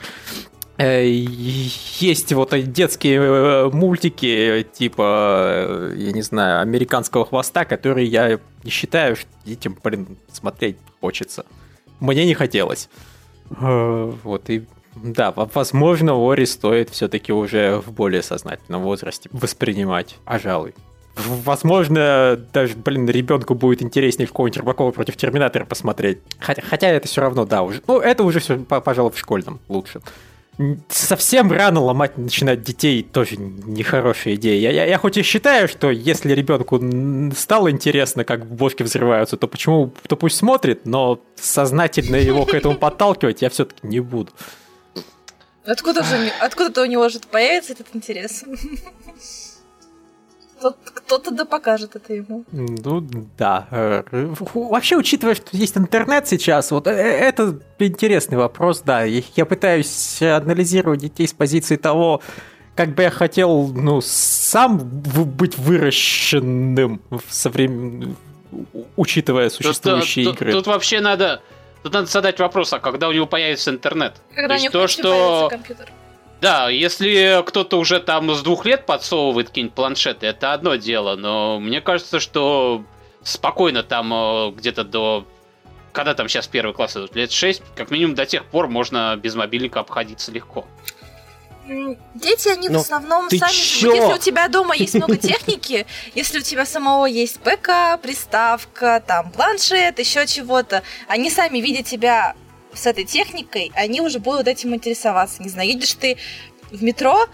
[0.78, 8.40] Э, Есть вот детские э, мультики, типа, э, я не знаю, американского хвоста, которые я
[8.64, 11.46] не считаю, что детям, блин, смотреть хочется.
[12.00, 12.90] Мне не хотелось.
[13.50, 20.74] Вот и да, во- возможно, Ори стоит все-таки уже в более сознательном возрасте воспринимать, пожалуй.
[20.74, 20.91] В-
[21.28, 26.20] Возможно, даже, блин, ребенку будет интереснее какого-нибудь Рыбакова против Терминатора посмотреть.
[26.40, 27.82] Хотя, хотя это все равно, да, уже.
[27.88, 30.02] Ну, это уже все, пожалуй, в школьном лучше.
[30.90, 34.60] совсем рано ломать начинать детей тоже нехорошая идея.
[34.60, 36.80] Я, я, я хоть и считаю, что если ребенку
[37.36, 42.76] стало интересно, как бошки взрываются, то почему, то пусть смотрит, но сознательно его к этому
[42.76, 44.32] подталкивать я все-таки не буду.
[45.66, 48.44] Откуда же откуда-то у него же появится этот интерес?
[50.62, 52.46] Кто-то да покажет это ему.
[52.52, 53.06] Ну,
[53.38, 53.68] да.
[54.54, 59.04] Вообще, учитывая, что есть интернет сейчас, вот э, это интересный вопрос, да.
[59.04, 62.22] Я пытаюсь анализировать детей с позиции того,
[62.76, 68.16] как бы я хотел, ну, сам быть выращенным в современ...
[68.96, 70.52] учитывая существующие тут, игры.
[70.52, 71.42] Тут, тут вообще надо
[71.84, 74.22] Тут надо задать вопрос, а когда у него появится интернет?
[74.36, 75.48] Когда то у него то, что...
[75.50, 75.92] компьютер.
[76.42, 81.60] Да, если кто-то уже там с двух лет подсовывает какие-нибудь планшеты, это одно дело, но
[81.60, 82.84] мне кажется, что
[83.24, 85.28] спокойно там э, где-то до...
[85.94, 87.16] Когда там сейчас первый класс идут?
[87.16, 90.66] Лет 6, как минимум до тех пор можно без мобильника обходиться легко.
[92.16, 93.52] Дети, они Но в основном сами...
[93.52, 93.94] Чё?
[93.94, 99.32] Если у тебя дома есть много техники, если у тебя самого есть ПК, приставка, там,
[99.32, 102.36] планшет, еще чего-то, они сами видя тебя
[102.74, 105.42] с этой техникой, они уже будут этим интересоваться.
[105.44, 106.18] Не знаю, едешь ты
[106.72, 107.28] в метро,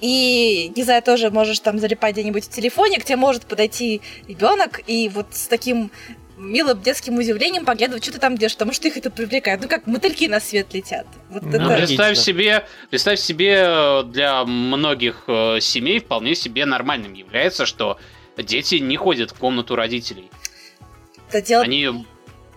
[0.00, 4.80] и, не знаю, тоже можешь там залипать где-нибудь в телефоне, к тебе может подойти ребенок,
[4.86, 5.90] и вот с таким
[6.36, 9.62] милым детским удивлением поглядывать, что ты там делаешь, потому что их это привлекает.
[9.62, 11.06] Ну, как мотыльки на свет летят.
[11.30, 11.76] Вот ну, это...
[11.76, 17.98] представь, себе, представь себе, э, для многих э, семей вполне себе нормальным является, что
[18.36, 20.28] дети не ходят в комнату родителей.
[21.28, 21.62] Это дело...
[21.62, 22.04] Они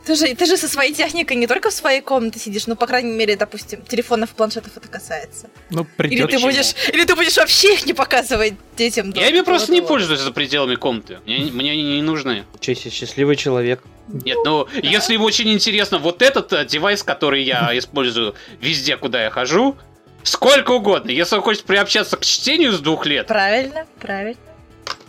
[0.08, 2.88] ты же, ты же со своей техникой не только в своей комнате сидишь, ну, по
[2.88, 5.50] крайней мере, допустим, телефонов, планшетов это касается.
[5.70, 9.12] Ну, или ты будешь, или ты будешь вообще их не показывать детям.
[9.12, 11.20] Я ими просто не пользуюсь за пределами комнаты.
[11.26, 12.46] Мне, мне они не нужны.
[12.62, 13.84] Честь, счастливый человек.
[14.08, 19.26] Нет, ну, если ему очень интересно вот этот э, девайс, который я использую везде, куда
[19.26, 19.76] я хожу,
[20.24, 21.12] сколько угодно.
[21.12, 23.28] Если он хочет приобщаться к чтению с двух лет.
[23.28, 24.40] Правильно, правильно.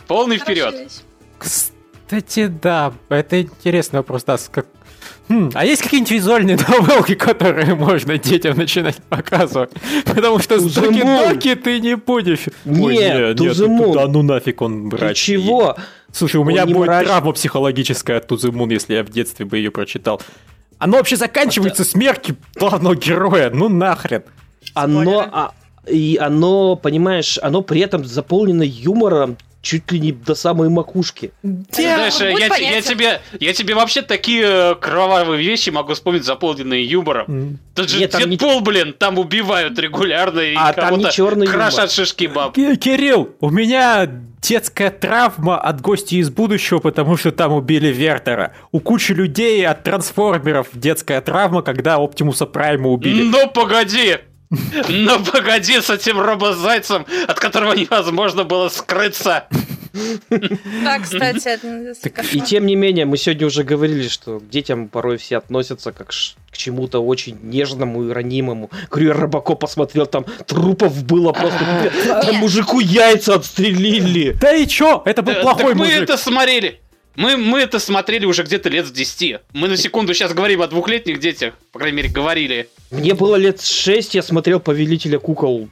[0.07, 0.91] Полный вперед.
[1.37, 4.65] Кстати, да, это интересный вопрос, да, как,
[5.29, 9.71] Хм, а есть какие-нибудь визуальные новелки, которые можно детям начинать показывать?
[10.05, 12.47] Потому что с доки-доки ты не будешь.
[12.65, 15.17] Нет, Ой, нет, нет ну, да ну нафиг он брать.
[15.17, 15.77] чего?
[16.11, 17.05] Слушай, у меня будет мрач...
[17.05, 20.21] травма психологическая от Тузымун, если я в детстве бы ее прочитал.
[20.79, 21.91] Оно вообще заканчивается Это...
[21.91, 24.23] смертью главного героя, ну нахрен.
[24.73, 25.51] Оно, а,
[25.87, 31.31] и оно, понимаешь, оно при этом заполнено юмором, чуть ли не до самой макушки.
[31.41, 37.25] Знаешь, я, я, тебе, я тебе вообще такие э, кровавые вещи могу вспомнить, заполненные юмором.
[37.27, 37.55] Mm.
[37.75, 38.61] Тут же Нет, Дедпул, не...
[38.61, 41.11] блин, там убивают регулярно и а, кого-то
[41.45, 42.53] крошат шишки баб.
[42.53, 44.09] Кирилл, у меня
[44.41, 48.53] детская травма от гостей из будущего, потому что там убили Вертера.
[48.71, 53.23] У кучи людей от трансформеров детская травма, когда Оптимуса Прайма убили.
[53.23, 54.17] Ну погоди!
[54.49, 59.45] Но погоди с этим робозайцем, от которого невозможно было скрыться.
[60.29, 65.17] Да, кстати, это И тем не менее, мы сегодня уже говорили, что к детям порой
[65.17, 68.69] все относятся как к чему-то очень нежному и ранимому.
[68.89, 71.59] Говорю, Рыбако посмотрел, там трупов было просто.
[72.33, 74.35] Мужику яйца отстрелили.
[74.39, 75.01] Да и чё?
[75.05, 75.97] Это был плохой мужик.
[75.97, 76.79] мы это смотрели.
[77.15, 79.41] Мы, мы это смотрели уже где-то лет с 10.
[79.53, 81.55] Мы на секунду сейчас говорим о двухлетних детях.
[81.71, 82.69] По крайней мере, говорили.
[82.91, 85.69] Мне было лет 6, я смотрел «Повелителя кукол».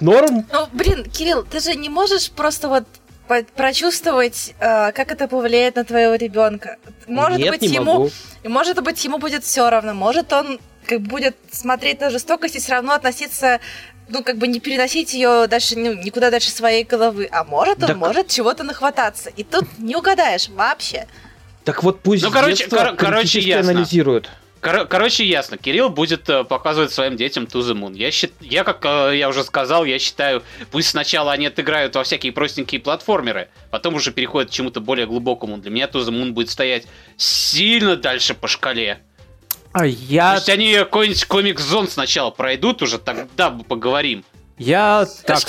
[0.00, 0.46] Норм?
[0.52, 2.84] Ну, блин, Кирилл, ты же не можешь просто вот
[3.56, 6.76] прочувствовать, э, как это повлияет на твоего ребенка.
[7.06, 8.10] Может Нет, быть, не ему, могу.
[8.44, 9.94] может быть, ему будет все равно.
[9.94, 13.60] Может, он как будет смотреть на жестокость и все равно относиться
[14.08, 17.28] ну, как бы не переносить ее дальше, ну, никуда дальше своей головы.
[17.30, 17.96] А может, он так...
[17.96, 19.30] может чего-то нахвататься.
[19.30, 21.06] И тут не угадаешь вообще.
[21.64, 23.72] Так вот пусть ну, короче, кор- короче, ясно.
[23.72, 24.30] анализируют.
[24.60, 25.56] Кор- короче, ясно.
[25.56, 27.94] Кирилл будет э, показывать своим детям To the Moon.
[27.94, 28.32] Я, счит...
[28.40, 32.80] я, как э, я уже сказал, я считаю, пусть сначала они отыграют во всякие простенькие
[32.80, 35.58] платформеры, потом уже переходят к чему-то более глубокому.
[35.58, 36.86] Для меня To the Moon будет стоять
[37.16, 39.00] сильно дальше по шкале.
[39.74, 40.34] А я...
[40.34, 44.24] Пусть они какой-нибудь комик-зон сначала пройдут, уже тогда поговорим.
[44.56, 45.40] Я так...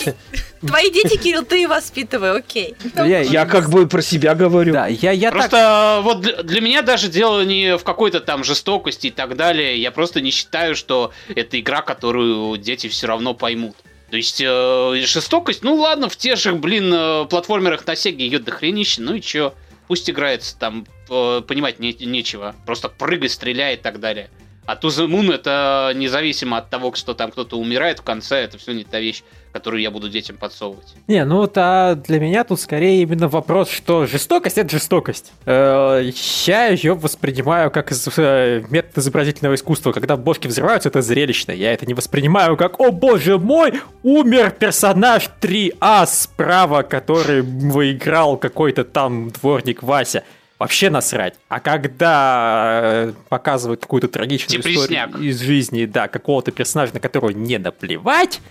[0.65, 2.75] Твои дети, Кирилл, ты воспитывай, окей.
[2.95, 4.73] Я, я как бы про себя говорю.
[4.73, 6.03] Да, я, я просто так...
[6.03, 9.79] вот для, для меня даже дело не в какой-то там жестокости и так далее.
[9.79, 13.75] Я просто не считаю, что это игра, которую дети все равно поймут.
[14.09, 18.39] То есть э, жестокость, ну ладно, в тех же, блин, э, платформерах на Сеге ее
[18.39, 19.53] дохренище, ну и чё
[19.87, 22.55] пусть играется, там э, понимать не, нечего.
[22.65, 24.29] Просто прыгай, стреляй и так далее.
[24.65, 28.83] А Moon это независимо от того, что там кто-то умирает в конце, это все не
[28.83, 29.23] та вещь,
[29.55, 30.95] которую я буду детям подсовывать.
[31.07, 35.31] Не, ну вот а для меня тут скорее именно вопрос, что жестокость это жестокость.
[35.45, 36.03] Э,
[36.45, 39.93] я ее воспринимаю как из, э, метод изобразительного искусства.
[39.93, 41.53] Когда бошки взрываются, это зрелищно.
[41.53, 48.83] Я это не воспринимаю как, о боже мой, умер персонаж 3А справа, который выиграл какой-то
[48.83, 50.25] там дворник Вася.
[50.59, 51.35] Вообще насрать.
[51.47, 55.11] А когда э, показывают какую-то трагичную Депресняк.
[55.11, 58.41] историю из жизни, да, какого-то персонажа, на которого не наплевать,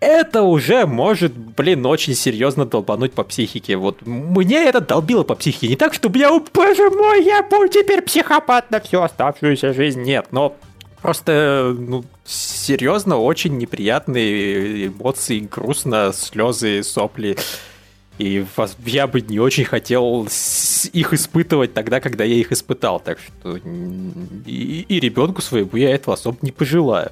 [0.00, 3.76] это уже может, блин, очень серьезно долбануть по психике.
[3.76, 5.68] Вот мне это долбило по психике.
[5.68, 10.02] Не так, чтобы я, боже мой, я буду теперь психопат на всю оставшуюся жизнь.
[10.02, 10.56] Нет, но
[11.00, 17.36] просто, ну, серьезно, очень неприятные эмоции, грустно, слезы, сопли.
[18.18, 18.46] И
[18.86, 20.28] я бы не очень хотел
[20.92, 23.00] их испытывать тогда, когда я их испытал.
[23.00, 27.10] Так что и, и ребенку своему я этого особо не пожелаю.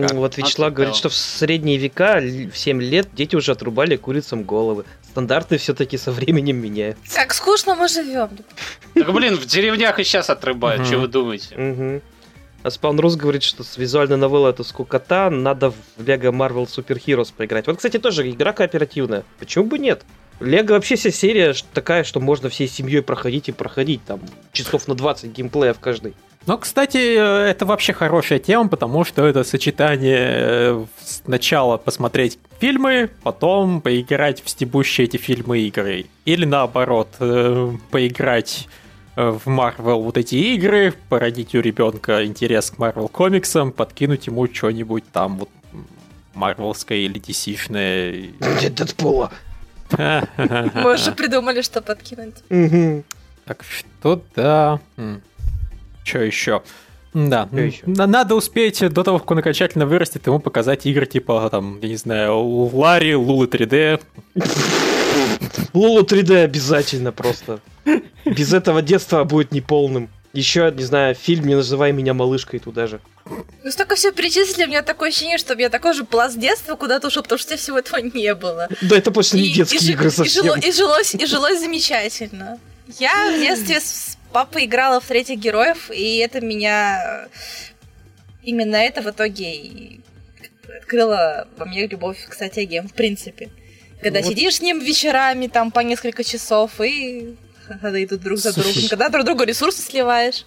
[0.00, 0.12] Как?
[0.12, 4.42] Вот Вячеслав ты говорит, что в средние века, в 7 лет, дети уже отрубали курицам
[4.42, 4.84] головы.
[5.10, 7.14] Стандарты все-таки со временем меняются.
[7.14, 8.30] Как скучно мы живем.
[8.94, 10.86] Так, блин, в деревнях и сейчас отрубают, Мгм.
[10.88, 12.00] что вы думаете?
[12.62, 16.98] А Спаун Рус говорит, что с визуальной новеллой это скукота, надо в Лего Marvel Super
[16.98, 17.66] Heroes поиграть.
[17.66, 19.22] Вот, кстати, тоже игра кооперативная.
[19.38, 20.02] Почему бы нет?
[20.40, 24.02] Лего вообще вся серия такая, что можно всей семьей проходить и проходить.
[24.06, 24.20] Там
[24.52, 26.14] часов на 20 геймплея в каждой.
[26.46, 33.10] Ну, кстати, э, это вообще хорошая тема, потому что это сочетание э, сначала посмотреть фильмы,
[33.22, 36.06] потом поиграть в стебущие эти фильмы игры.
[36.26, 38.68] Или наоборот, э, поиграть
[39.16, 45.04] в Marvel вот эти игры, породить у ребенка интерес к Marvel комиксам, подкинуть ему что-нибудь
[45.12, 45.50] там вот
[46.34, 48.32] марвелское или DC-шное.
[48.70, 49.30] Дэдпула.
[49.96, 52.34] Мы уже придумали, что подкинуть.
[53.44, 54.80] Так что да.
[56.04, 56.62] Что еще?
[57.12, 57.48] Да,
[57.86, 61.88] на- надо успеть до того, как он окончательно вырастет, ему показать игры типа, там, я
[61.88, 64.00] не знаю, Ларри, Лулы 3D.
[65.72, 67.60] Лолу 3D обязательно просто.
[68.24, 70.08] Без этого детства будет неполным.
[70.32, 72.98] Еще, не знаю, фильм «Не называй меня малышкой» туда же.
[73.62, 76.74] Вы столько все перечислили, у меня такое ощущение, что у меня такой же пласт детства
[76.74, 78.66] куда-то ушел, потому что у тебя всего этого не было.
[78.82, 80.44] Да это просто не И- детские и игры и совсем.
[80.44, 82.58] жило- И жилось, и жилось замечательно.
[82.98, 83.78] Я в детстве
[84.34, 87.28] с папой играла в третьих героев, и это меня...
[88.42, 90.00] Именно это в итоге и
[90.76, 93.48] открыло во мне любовь к стратегиям, в принципе.
[94.02, 97.36] Когда вот- сидишь с ним вечерами, там, по несколько часов, и
[97.68, 98.72] когда идут друг за Слушай.
[98.72, 100.44] другом, когда друг другу ресурсы сливаешь.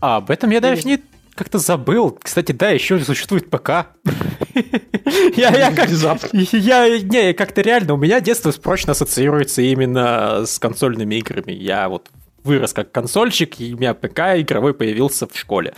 [0.00, 0.98] А, об этом я даже не
[1.34, 2.18] как-то забыл.
[2.20, 3.88] Кстати, да, еще существует ПК.
[5.36, 5.88] Я, я как...
[6.32, 11.52] Я, не, как-то реально, у меня детство прочно ассоциируется именно с консольными играми.
[11.52, 12.08] Я вот
[12.44, 15.74] вырос как консольщик, и у меня ПК игровой появился в школе.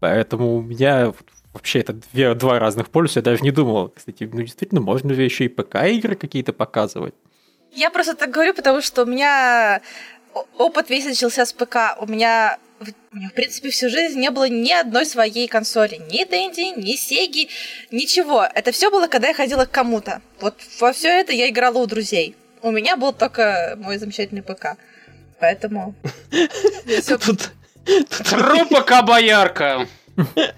[0.00, 1.12] Поэтому у меня
[1.52, 3.88] вообще это две, два разных полюса, я даже не думал.
[3.88, 7.14] Кстати, ну действительно, можно же еще и ПК-игры какие-то показывать.
[7.72, 9.80] Я просто так говорю, потому что у меня
[10.58, 11.96] опыт весь начался с ПК.
[12.00, 15.96] У меня, в принципе, всю жизнь не было ни одной своей консоли.
[16.10, 17.48] Ни Дэнди, ни Сеги,
[17.90, 18.46] ничего.
[18.54, 20.20] Это все было, когда я ходила к кому-то.
[20.40, 22.36] Вот во все это я играла у друзей.
[22.62, 24.76] У меня был только мой замечательный ПК.
[25.40, 25.94] Поэтому...
[27.08, 27.50] Тут-
[28.30, 29.86] Группа Кабаярка.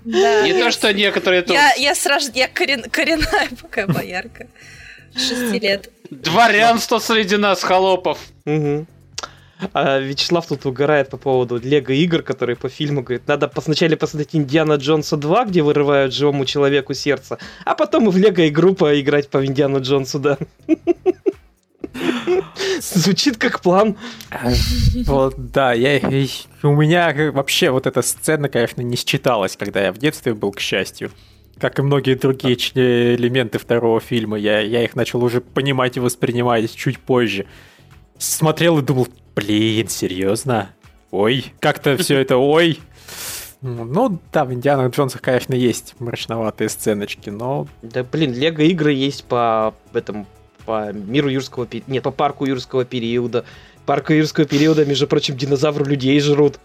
[0.05, 0.43] да.
[0.43, 1.53] Не то, что некоторые тут.
[1.57, 2.31] Я, я сразу...
[2.35, 4.47] Я корен- коренная пока боярка.
[5.15, 5.91] Шести лет.
[6.11, 8.19] Дворянство среди нас, холопов.
[9.73, 13.97] А Вячеслав тут угорает по поводу Лего игр, которые по фильму говорит, надо по- сначала
[13.97, 18.75] посмотреть Индиана Джонса 2, где вырывают живому человеку сердце, а потом и в Лего игру
[18.77, 20.39] поиграть по Индиану Джонсу, да.
[22.81, 23.97] Звучит как план.
[25.07, 26.01] Вот, да, я,
[26.63, 30.61] у меня вообще вот эта сцена, конечно, не считалась, когда я в детстве был, к
[30.61, 31.11] счастью.
[31.59, 36.75] Как и многие другие элементы второго фильма, я, я их начал уже понимать и воспринимать
[36.75, 37.47] чуть позже.
[38.17, 40.71] Смотрел и думал, блин, серьезно?
[41.11, 42.79] Ой, как-то все это, ой.
[43.61, 49.25] Ну, да, в Индианах Джонсах, конечно, есть мрачноватые сценочки, но Да блин, Лего игры есть
[49.25, 50.27] по этом
[50.69, 51.91] по миру юрского периода.
[51.91, 53.47] Нет, по парку юрского периода.
[53.87, 56.61] Парку юрского периода, между прочим, динозавры людей жрут.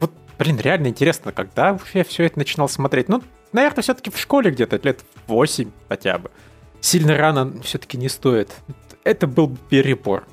[0.00, 3.08] Вот, блин, реально интересно, когда я все это начинал смотреть.
[3.08, 6.32] Ну, наверное, все-таки в школе где-то лет 8 хотя бы.
[6.80, 8.50] Сильно рано все-таки не стоит.
[9.04, 10.26] Это был перебор.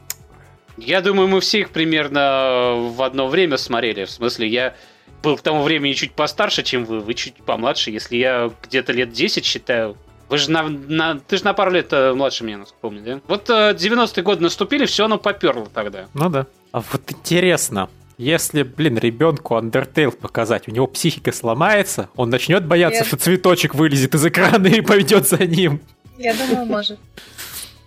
[0.77, 4.05] Я думаю, мы все их примерно в одно время смотрели.
[4.05, 4.73] В смысле, я
[5.21, 7.91] был к тому времени чуть постарше, чем вы, вы чуть помладше.
[7.91, 9.95] Если я где-то лет 10 считаю,
[10.31, 13.21] вы же на, на- ты же на пару лет э, младше меня, насколько помню, да?
[13.27, 16.07] Вот э, 90-е годы наступили, все оно поперло тогда.
[16.15, 16.47] Ну да.
[16.71, 22.99] А вот интересно, если, блин, ребенку Undertale показать, у него психика сломается, он начнет бояться,
[23.01, 23.07] Нет.
[23.07, 25.81] что цветочек вылезет из экрана и пойдет за ним.
[26.17, 26.99] Я думаю, может.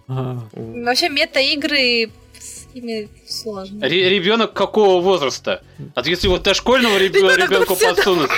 [0.08, 3.80] А, Вообще, мета-игры с ими сложно.
[3.88, 5.62] Ре- ребенок какого возраста?
[5.94, 8.30] А если вот дошкольного ребё- Ребёнок ребенку вообще подсунут?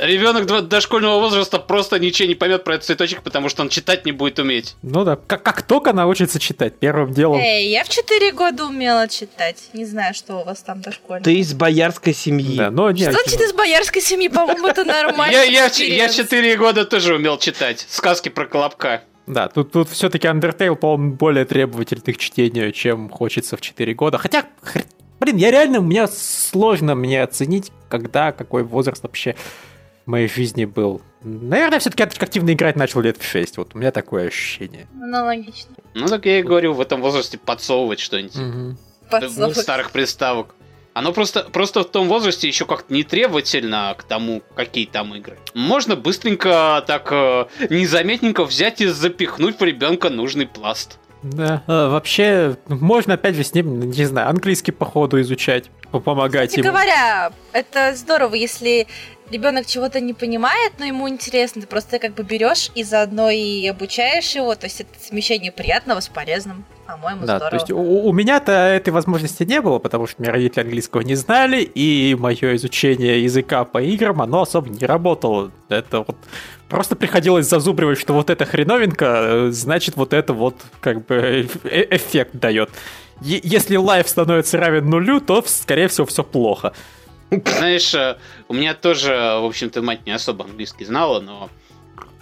[0.00, 4.12] Ребенок дошкольного возраста просто ничего не поймет про этот цветочек, потому что он читать не
[4.12, 4.76] будет уметь.
[4.82, 7.40] Ну да, как, как только научится читать, первым делом...
[7.40, 9.70] Эй, я в 4 года умела читать.
[9.72, 11.24] Не знаю, что у вас там дошкольно.
[11.24, 12.56] Ты из боярской семьи.
[12.56, 14.28] Да, но нет, Что значит из боярской семьи?
[14.28, 15.32] По-моему, это нормально.
[15.32, 19.02] Я, я, в ч- я в 4 года тоже умел читать сказки про Колобка.
[19.26, 24.16] Да, тут, тут все-таки Undertale, по-моему, более требовательный к чтению, чем хочется в 4 года.
[24.16, 24.86] Хотя, хр-
[25.20, 29.34] блин, я реально, мне сложно мне оценить, когда, какой возраст вообще
[30.06, 31.02] в моей жизни был.
[31.22, 33.58] Наверное, все-таки активно играть начал лет в 6.
[33.58, 34.86] Вот у меня такое ощущение.
[34.94, 35.74] Ну, логично.
[35.94, 38.36] Ну так я и говорю, в этом возрасте подсовывать что-нибудь.
[38.36, 38.76] Ну,
[39.10, 39.56] Подсовывать.
[39.56, 40.54] старых приставок.
[40.94, 45.38] Оно просто, просто в том возрасте еще как-то не требовательно к тому, какие там игры.
[45.54, 50.98] Можно быстренько, так э, незаметненько взять и запихнуть в ребенка нужный пласт.
[51.22, 51.62] Да.
[51.66, 56.50] А, вообще, можно опять же с ним, не знаю, английский по ходу изучать, по- помогать
[56.50, 56.72] Кстати ему.
[56.72, 58.86] говоря, это здорово, если
[59.30, 63.66] ребенок чего-то не понимает, но ему интересно, ты просто как бы берешь и заодно и
[63.66, 67.50] обучаешь его, то есть это смещение приятного с полезным, по-моему, Да, здорово.
[67.50, 71.14] то есть у, у меня-то этой возможности не было, потому что меня родители английского не
[71.14, 75.50] знали, и мое изучение языка по играм, оно особо не работало.
[75.68, 76.16] Это вот
[76.68, 81.86] просто приходилось зазубривать, что вот эта хреновинка, э, значит вот это вот как бы э-
[81.96, 82.70] эффект дает.
[83.20, 86.72] Е- если лайф становится равен нулю, то, скорее всего, все плохо.
[87.30, 88.16] Знаешь, э,
[88.48, 89.10] у меня тоже,
[89.40, 91.50] в общем-то, мать не особо английский знала, но,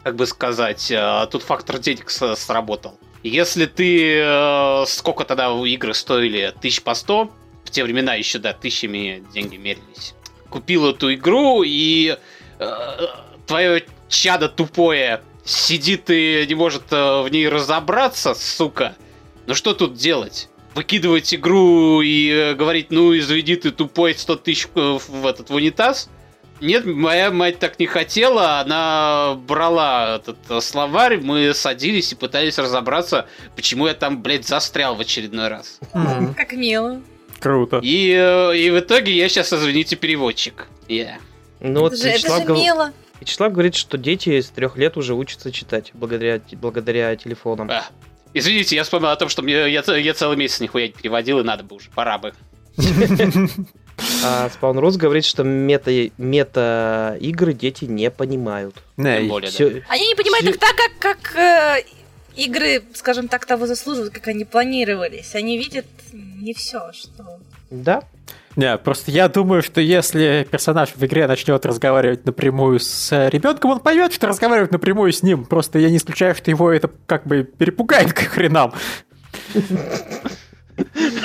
[0.02, 2.98] как бы сказать, э, тут фактор денег сработал.
[3.22, 7.30] Если ты, э, сколько тогда игры стоили, тысяч по сто,
[7.64, 10.14] в те времена еще, да, тысячами деньги мерились.
[10.50, 12.16] Купил эту игру, и
[13.46, 18.96] твое чадо тупое сидит и не может э, в ней разобраться, сука.
[19.46, 20.48] Ну что тут делать?
[20.76, 25.54] Выкидывать игру и э, говорить, ну изведи ты тупой 100 тысяч э, в этот в
[25.54, 26.10] унитаз?
[26.60, 32.58] Нет, моя мать так не хотела, она брала этот э, словарь, мы садились и пытались
[32.58, 35.80] разобраться, почему я там, блядь, застрял в очередной раз.
[36.36, 37.00] Как мило.
[37.40, 37.80] Круто.
[37.82, 40.68] И, э, и в итоге я сейчас, извините, переводчик.
[40.88, 41.18] Я.
[41.60, 42.92] Ну вот это же, это Вячеслав, же гов- мило.
[43.20, 47.70] Вячеслав говорит, что дети с трех лет уже учатся читать благодаря, благодаря телефонам.
[47.70, 47.86] А,
[48.39, 51.43] Извините, я вспомнил о том, что мне, я, я целый месяц нихуя не переводил, и
[51.43, 52.34] надо бы уже, пора бы.
[54.22, 58.76] А Spawn Rose говорит, что мета, мета дети не понимают.
[58.99, 59.55] Не, Тем более, да.
[59.55, 61.84] Всё- Они не понимают Все- их так, как, как э,
[62.37, 65.34] игры, скажем так, того заслуживают, как они планировались.
[65.34, 67.41] Они видят не все, что...
[67.70, 68.03] Да?
[68.57, 73.80] Не, просто я думаю, что если персонаж в игре начнет разговаривать напрямую с ребенком, он
[73.80, 75.44] поймет, что разговаривать напрямую с ним.
[75.44, 78.72] Просто я не исключаю, что его это как бы перепугает к хренам.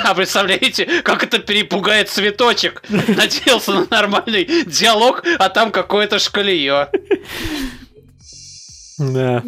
[0.04, 2.82] А представляете, как это перепугает цветочек?
[2.88, 6.88] Надеялся на нормальный диалог, а там какое-то шкалье.
[8.98, 9.42] Да.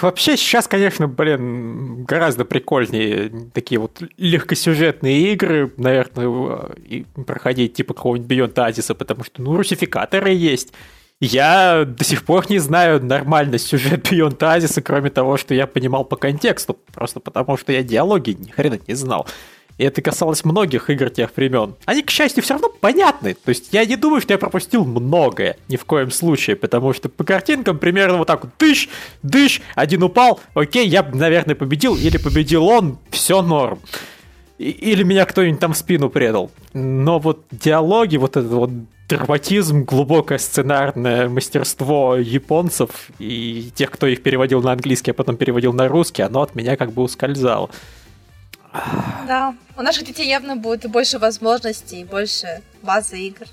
[0.00, 8.30] Вообще сейчас, конечно, блин, гораздо прикольнее такие вот легкосюжетные игры, наверное, и проходить типа какого-нибудь
[8.30, 10.72] Beyond Oasis, потому что, ну, русификаторы есть.
[11.20, 16.04] Я до сих пор не знаю нормально сюжет Beyond Oasis, кроме того, что я понимал
[16.04, 19.26] по контексту, просто потому что я диалоги ни хрена не знал.
[19.78, 21.76] И это касалось многих игр тех времен.
[21.86, 23.34] Они, к счастью, все равно понятны.
[23.34, 25.56] То есть я не думаю, что я пропустил многое.
[25.68, 26.56] Ни в коем случае.
[26.56, 28.52] Потому что по картинкам примерно вот так вот.
[28.58, 28.88] Дыщ,
[29.22, 30.40] дыщ, один упал.
[30.54, 31.96] Окей, я, наверное, победил.
[31.96, 32.98] Или победил он.
[33.10, 33.78] Все норм.
[34.58, 36.50] Или меня кто-нибудь там в спину предал.
[36.72, 38.70] Но вот диалоги, вот этот вот
[39.08, 45.72] драматизм, глубокое сценарное мастерство японцев и тех, кто их переводил на английский, а потом переводил
[45.72, 47.70] на русский, оно от меня как бы ускользало.
[48.72, 53.46] Да, у наших детей явно будет больше возможностей, больше базы игр.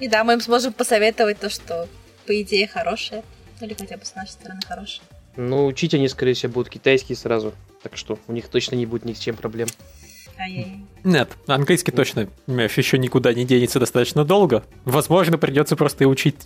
[0.00, 1.88] И да, мы им сможем посоветовать то, что
[2.26, 3.22] по идее хорошее.
[3.60, 5.02] Или хотя бы с нашей стороны хорошее.
[5.36, 7.54] Ну, учить они, скорее всего, будут китайские сразу.
[7.82, 9.68] Так что у них точно не будет ни с чем проблем.
[10.38, 10.80] Ай-яй-яй.
[11.04, 14.64] Нет, английский точно еще никуда не денется достаточно долго.
[14.84, 16.36] Возможно, придется просто учить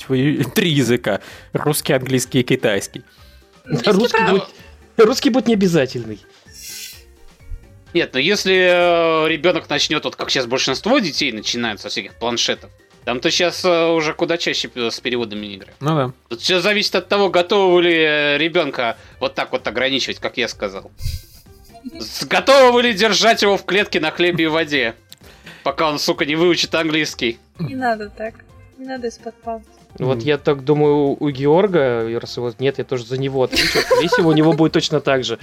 [0.55, 1.21] три языка.
[1.53, 3.03] Русский, английский и китайский.
[3.65, 4.49] Русский правда, будет,
[5.05, 6.21] русский будет не обязательный.
[7.95, 12.71] Нет, но если ребенок начнет, вот как сейчас большинство детей начинают со всяких планшетов,
[13.05, 15.73] там то сейчас уже куда чаще с переводами игры.
[15.81, 16.13] Ну да.
[16.29, 17.93] Тут все зависит от того, готовы ли
[18.37, 20.91] ребенка вот так вот ограничивать, как я сказал.
[22.25, 24.95] Готовы вы ли держать его в клетке на хлебе и воде,
[25.63, 27.39] пока он, сука, не выучит английский?
[27.59, 28.35] Не надо так.
[28.77, 29.67] Не надо из-под палки.
[29.99, 33.79] Вот я так думаю, у Георга, раз его нет, я тоже за него отвечу.
[33.79, 35.39] Скорее всего, у него будет точно так же.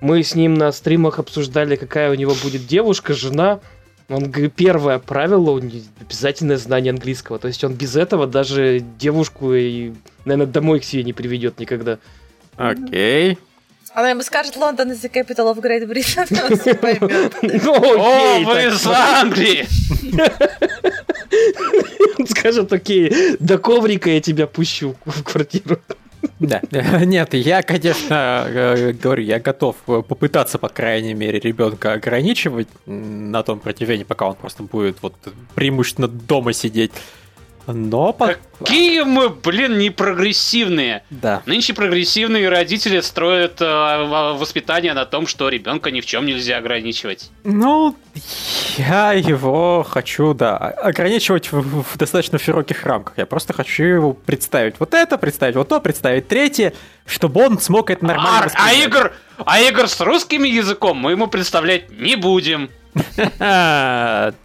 [0.00, 3.60] Мы с ним на стримах обсуждали, какая у него будет девушка, жена.
[4.08, 7.38] Он первое правило у него обязательное знание английского.
[7.38, 9.92] То есть он без этого даже девушку и,
[10.24, 11.98] наверное, домой к себе не приведет никогда.
[12.56, 13.38] Окей.
[13.96, 17.34] Она ему скажет, Лондон is the capital of Great Britain, он все поймет.
[17.40, 19.66] Ну, О, окей, вы из Англии!
[22.18, 25.78] Он скажет, окей, до коврика я тебя пущу в квартиру.
[26.40, 26.60] Да.
[27.04, 33.42] Нет, я, конечно, э, говорю, я готов э, попытаться, по крайней мере, ребенка ограничивать на
[33.42, 35.14] том протяжении, пока он просто будет вот
[35.54, 36.92] преимущественно дома сидеть.
[37.66, 41.02] Но по- Какие мы, блин, непрогрессивные.
[41.10, 41.42] Да.
[41.46, 46.58] Нынче прогрессивные родители строят э, в- воспитание на том, что ребенка ни в чем нельзя
[46.58, 47.30] ограничивать.
[47.44, 47.96] Ну,
[48.78, 53.18] я его хочу, да, ограничивать в, в достаточно широких рамках.
[53.18, 56.72] Я просто хочу его представить вот это, представить вот то, представить третье,
[57.04, 58.86] чтобы он смог это нормально А, а воспринимать.
[58.86, 59.12] игр,
[59.44, 62.70] а игр с русским языком мы ему представлять не будем.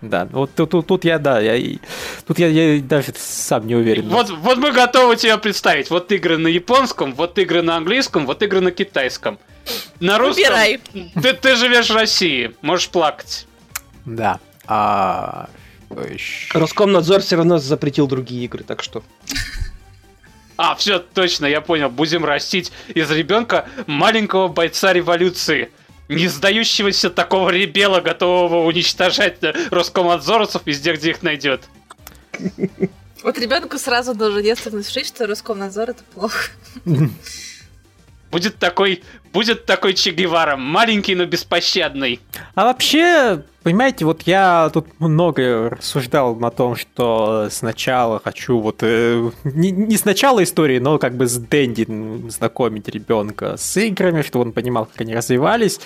[0.01, 1.41] Да, вот тут, я, да,
[2.27, 4.09] тут я, даже сам не уверен.
[4.09, 5.89] Вот, вот мы готовы тебя представить.
[5.89, 9.39] Вот игры на японском, вот игры на английском, вот игры на китайском.
[9.99, 10.81] На русском Выбирай.
[11.21, 13.47] ты, ты живешь в России, можешь плакать.
[14.05, 14.39] Да.
[14.67, 15.49] А?
[16.53, 19.03] Роскомнадзор все равно запретил другие игры, так что...
[20.57, 21.89] А, все, точно, я понял.
[21.89, 25.71] Будем растить из ребенка маленького бойца революции.
[26.15, 31.61] Не сдающегося такого ребела, готового уничтожать э, Роскомнадзорцев везде, где их найдет.
[33.23, 36.51] Вот ребенку сразу нужно детство внушить, что Роскомнадзор это плохо.
[38.31, 39.03] Будет такой,
[39.33, 42.21] будет такой Че Гевара, маленький, но беспощадный.
[42.55, 49.31] А вообще, понимаете, вот я тут много рассуждал на том, что сначала хочу вот э,
[49.43, 54.51] не, не с истории, но как бы с Дэнди знакомить ребенка с играми, чтобы он
[54.53, 55.79] понимал, как они развивались.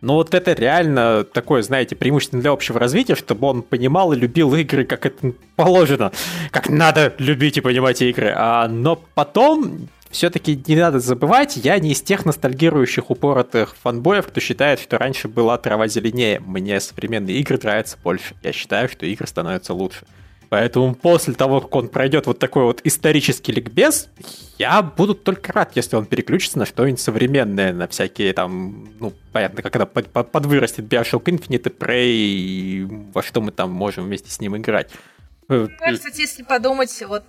[0.00, 4.54] Но вот это реально такое, знаете, преимущественно для общего развития, чтобы он понимал и любил
[4.54, 6.12] игры, как это положено,
[6.52, 8.32] как надо любить и понимать игры.
[8.36, 14.40] А, но потом все-таки не надо забывать, я не из тех ностальгирующих упоротых фанбоев, кто
[14.40, 16.40] считает, что раньше была трава зеленее.
[16.40, 18.34] Мне современные игры нравятся больше.
[18.42, 20.06] Я считаю, что игры становятся лучше.
[20.50, 24.08] Поэтому после того, как он пройдет вот такой вот исторический ликбез,
[24.56, 29.60] я буду только рад, если он переключится на что-нибудь современное, на всякие там, ну, понятно,
[29.60, 34.40] когда под, под- подвырастет Bioshock Infinite Prey, и во что мы там можем вместе с
[34.40, 34.90] ним играть.
[35.50, 37.24] Э, Ну, кстати, если подумать, вот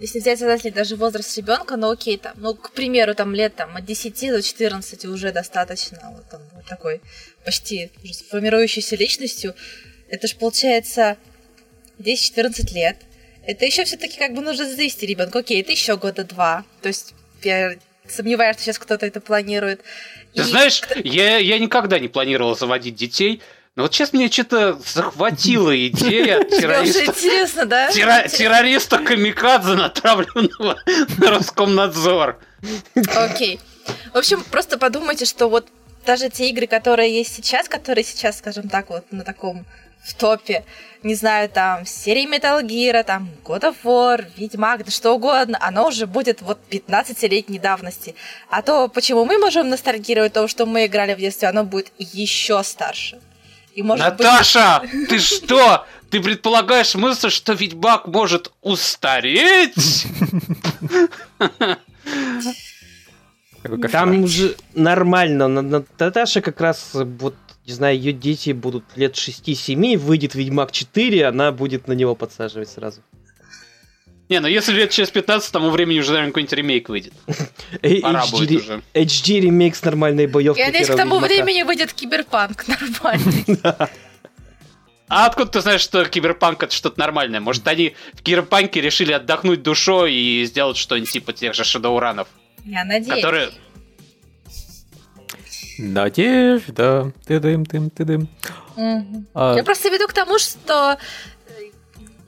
[0.00, 3.76] если взять задатель даже возраст ребенка, ну окей, там, ну, к примеру, там лет там,
[3.76, 7.00] от 10 до 14 уже достаточно, вот он будет такой
[7.44, 9.54] почти уже формирующейся личностью,
[10.08, 11.16] это ж получается
[11.98, 12.96] 10-14 лет.
[13.44, 15.38] Это еще все-таки как бы нужно завести ребенка.
[15.38, 16.64] Окей, это еще года два.
[16.82, 17.76] То есть я
[18.06, 19.80] сомневаюсь, что сейчас кто-то это планирует.
[20.34, 23.40] Ты И знаешь, я, я никогда не планировал заводить детей,
[23.78, 27.04] но вот сейчас мне что-то захватила идея террориста.
[27.04, 27.90] интересно, да?
[27.90, 30.80] терро- террориста Камикадзе, натравленного
[31.18, 32.40] на Роскомнадзор.
[33.14, 33.60] Окей.
[34.12, 35.68] В общем, просто подумайте, что вот
[36.04, 39.64] даже те игры, которые есть сейчас, которые сейчас, скажем так, вот на таком
[40.02, 40.64] в топе,
[41.04, 45.86] не знаю, там, серии Metal Gear, там, God of War, Ведьмак, да что угодно, оно
[45.86, 48.16] уже будет вот 15-летней давности.
[48.50, 52.60] А то, почему мы можем ностальгировать то, что мы играли в детстве, оно будет еще
[52.64, 53.20] старше.
[53.78, 54.26] И может быть...
[54.26, 55.86] Наташа, ты что?
[56.10, 60.04] Ты предполагаешь мысль, что Ведьмак может устареть?
[63.92, 65.46] Там уже нормально.
[65.46, 70.72] На- на- Наташа как раз, вот, не знаю, ее дети будут лет 6-7, выйдет Ведьмак
[70.72, 73.00] 4, она будет на него подсаживать сразу.
[74.28, 77.14] Не, ну если лет через 15, тому времени уже, наверное, какой-нибудь ремейк выйдет.
[78.02, 78.82] Пора HD, будет уже.
[78.92, 80.60] HD ремейк с нормальной боевкой.
[80.60, 83.44] Я надеюсь, к тому времени выйдет киберпанк нормальный.
[85.10, 87.40] А откуда ты знаешь, что киберпанк это что-то нормальное?
[87.40, 92.28] Может, они в киберпанке решили отдохнуть душой и сделать что-нибудь типа тех же шедоуранов,
[92.66, 93.14] Я надеюсь.
[93.22, 93.48] которые...
[95.78, 98.28] Надежда, ты-дым, тым, ты-дым.
[98.76, 99.26] Мгм.
[99.32, 100.98] А, Я просто веду к тому, что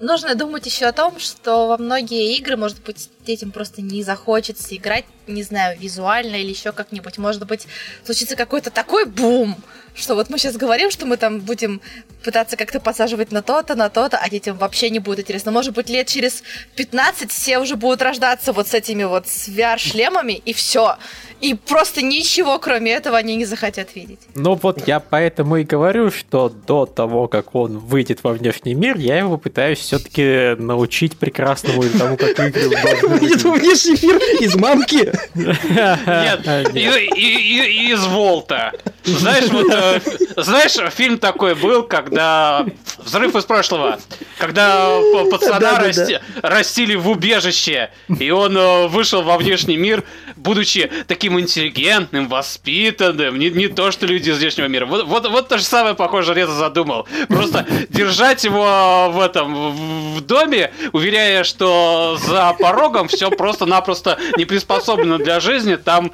[0.01, 4.75] нужно думать еще о том, что во многие игры, может быть, детям просто не захочется
[4.75, 7.19] играть, не знаю, визуально или еще как-нибудь.
[7.19, 7.67] Может быть,
[8.05, 9.57] случится какой-то такой бум,
[10.01, 11.81] что вот мы сейчас говорим, что мы там будем
[12.25, 15.53] пытаться как-то подсаживать на то-то, на то-то, а детям вообще не будет интересно.
[15.53, 16.43] Может быть, лет через
[16.77, 20.97] 15 все уже будут рождаться вот с этими вот с VR-шлемами, и все.
[21.41, 24.19] И просто ничего, кроме этого, они не захотят видеть.
[24.35, 28.99] Ну вот я поэтому и говорю, что до того, как он выйдет во внешний мир,
[28.99, 32.69] я его пытаюсь все-таки научить прекрасному тому, как игры
[33.03, 35.11] Выйдет во внешний мир из мамки.
[35.35, 38.73] Нет, и- и- и- из Волта.
[39.05, 39.90] Знаешь, вот, э,
[40.37, 42.67] знаешь, фильм такой был, когда
[42.99, 43.99] взрыв из прошлого,
[44.39, 44.99] когда
[45.31, 50.05] пацана расти- растили в убежище, и он э, вышел во внешний мир,
[50.37, 54.87] будучи таким интеллигентным, воспитанным, не, не то, что люди из внешнего мира.
[54.87, 57.07] Вот, вот, вот то же самое, похоже, Реза задумал.
[57.29, 65.19] Просто держать его в этом в доме, уверяя, что за порогом все просто-напросто не приспособлено
[65.19, 65.77] для жизни.
[65.77, 66.13] Там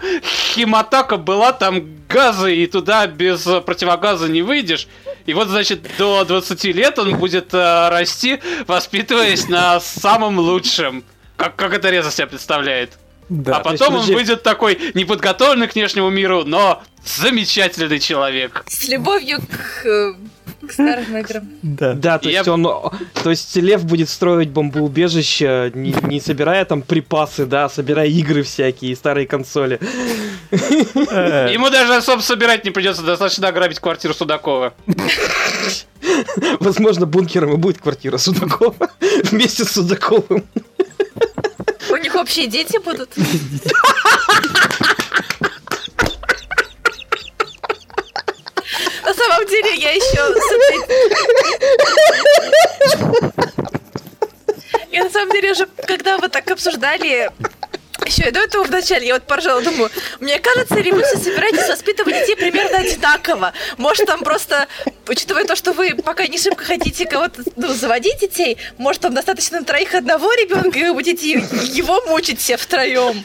[0.54, 4.88] химатака была, там газы, и туда без противогаза не выйдешь.
[5.26, 11.04] И вот, значит, до 20 лет он будет э, расти, воспитываясь на самом лучшем.
[11.36, 12.92] Как, как это Реза себя представляет.
[13.28, 13.56] Да.
[13.56, 14.14] а потом он подожди.
[14.14, 18.64] выйдет такой неподготовленный к внешнему миру, но замечательный человек.
[18.68, 20.14] С любовью к, э,
[20.66, 21.48] к старым играм.
[21.62, 21.92] Да.
[21.94, 26.82] Да, то Я- есть он, то есть Лев будет строить бомбоубежище, не, не собирая там
[26.82, 29.78] припасы, да, а собирая игры всякие, старые консоли.
[30.50, 34.74] Э, Ему даже особо собирать не придется, достаточно ограбить квартиру Судакова.
[36.60, 38.90] Возможно, бункером и будет квартира Судакова
[39.24, 40.44] вместе с Судаковым.
[41.90, 43.10] У них общие дети будут.
[49.04, 50.34] На самом деле, я еще.
[54.92, 57.30] Я на самом деле уже, когда вы так обсуждали
[58.06, 59.90] еще и до этого вначале, я вот поржала, думаю,
[60.20, 63.52] мне кажется, или вы все собираетесь воспитывать детей примерно одинаково.
[63.76, 64.66] Может, там просто,
[65.08, 69.60] учитывая то, что вы пока не шибко хотите кого-то ну, заводить детей, может, там достаточно
[69.60, 73.24] на троих одного ребенка, и вы будете его мучить все втроем.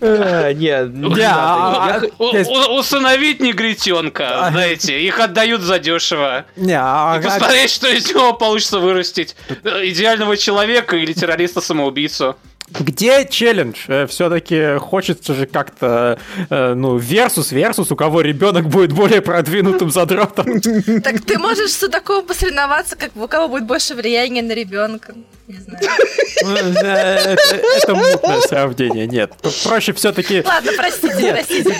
[0.00, 6.44] А, Не, не Не, а- у- Усыновить негритенка, знаете, их отдают задешево.
[6.56, 9.36] Не, а- И посмотреть, что из него получится вырастить.
[9.64, 12.36] Э, Идеального человека или террориста-самоубийцу.
[12.80, 14.06] Где челлендж?
[14.08, 16.18] Все-таки хочется же как-то,
[16.50, 20.60] э, ну, версус, версус, у кого ребенок будет более продвинутым задротом.
[21.02, 25.14] Так ты можешь с такого посоревноваться, как у кого будет больше влияния на ребенка.
[25.52, 26.74] Не знаю.
[26.82, 27.36] Э,
[27.76, 29.32] Это мутное сравнение, нет.
[29.64, 30.42] Проще все-таки...
[30.46, 31.74] Ладно, простите, простите.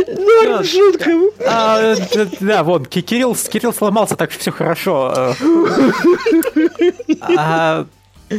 [1.47, 5.33] А, д- Да, вон, Ки- Кирилл, Кирилл сломался, так что все хорошо.
[7.27, 7.85] А,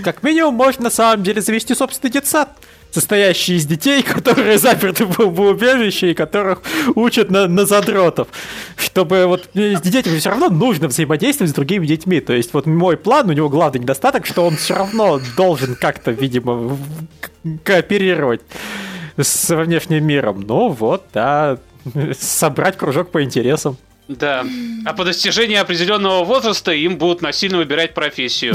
[0.03, 2.49] Как минимум, можно на самом деле завести собственный детсад,
[2.95, 6.62] состоящий из детей, которые заперты в убежище и которых
[6.95, 8.28] учат на, на задротов.
[8.76, 12.20] Чтобы вот с детьми все равно нужно взаимодействовать с другими детьми.
[12.20, 16.12] То есть вот мой план, у него главный недостаток, что он все равно должен как-то,
[16.12, 16.78] видимо,
[17.64, 18.40] кооперировать
[19.16, 20.45] с внешним миром.
[20.47, 21.59] Ну вот, да,
[22.18, 23.76] собрать кружок по интересам.
[24.07, 24.45] Да.
[24.84, 28.55] А по достижении определенного возраста им будут насильно выбирать профессию.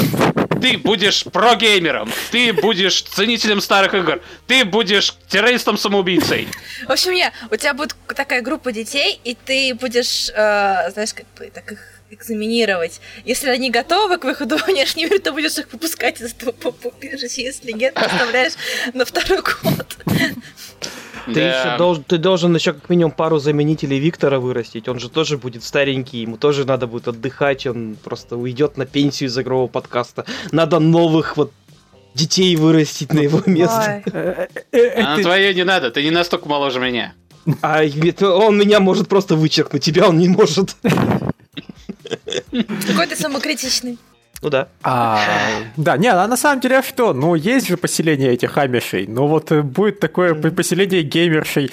[0.62, 6.48] Ты будешь прогеймером, ты будешь ценителем старых игр, ты будешь террористом-самоубийцей.
[6.88, 11.26] В общем, я, у тебя будет такая группа детей, и ты будешь, э, знаешь, как
[11.38, 11.80] бы так их
[12.12, 13.00] экзаменировать.
[13.26, 16.54] Если они готовы к выходу в внешний мир, то будешь их выпускать из этого
[16.84, 17.42] убежища.
[17.42, 18.54] Если нет, то оставляешь
[18.94, 19.98] на второй год.
[21.26, 21.40] Ты Да.
[21.50, 24.88] еще должен, ты должен еще как минимум пару заменителей Виктора вырастить.
[24.88, 29.30] Он же тоже будет старенький, ему тоже надо будет отдыхать, он просто уйдет на пенсию
[29.30, 30.26] из игрового подкаста.
[30.52, 31.52] Надо новых вот
[32.14, 34.04] детей вырастить на его место.
[34.72, 37.14] А на твое не надо, ты не настолько моложе меня.
[37.62, 37.82] А
[38.22, 40.76] он меня может просто вычеркнуть, тебя он не может.
[42.52, 43.98] Какой ты самокритичный.
[44.42, 44.70] Ну да.
[44.84, 45.20] А,
[45.76, 47.14] да, не, а на самом деле а что?
[47.14, 49.06] Ну, есть же поселение этих амишей.
[49.08, 51.72] Ну, вот э, будет такое по- поселение геймершей.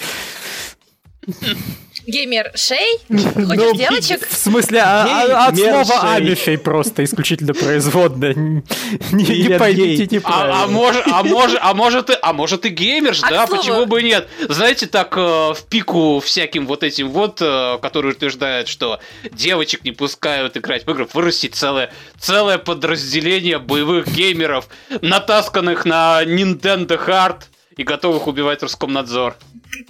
[2.07, 2.99] Геймер Шей?
[3.09, 4.29] Хочешь Ну, девочек?
[4.29, 6.17] В смысле, а- а- от слова Геймершей.
[6.17, 8.35] амишей просто исключительно производная.
[9.13, 10.67] Не, поймите неправильно.
[10.69, 13.47] может, а может, а может и, а может и геймерш, да?
[13.47, 14.29] Почему бы и нет?
[14.49, 15.21] Знаете, так э,
[15.55, 19.01] в пику всяким вот этим вот, э, которые утверждают, что
[19.33, 24.69] девочек не пускают играть в игры, вырастить целое, целое подразделение боевых геймеров,
[25.01, 27.43] натасканных на Nintendo Hard
[27.77, 29.37] и готовых убивать Роскомнадзор.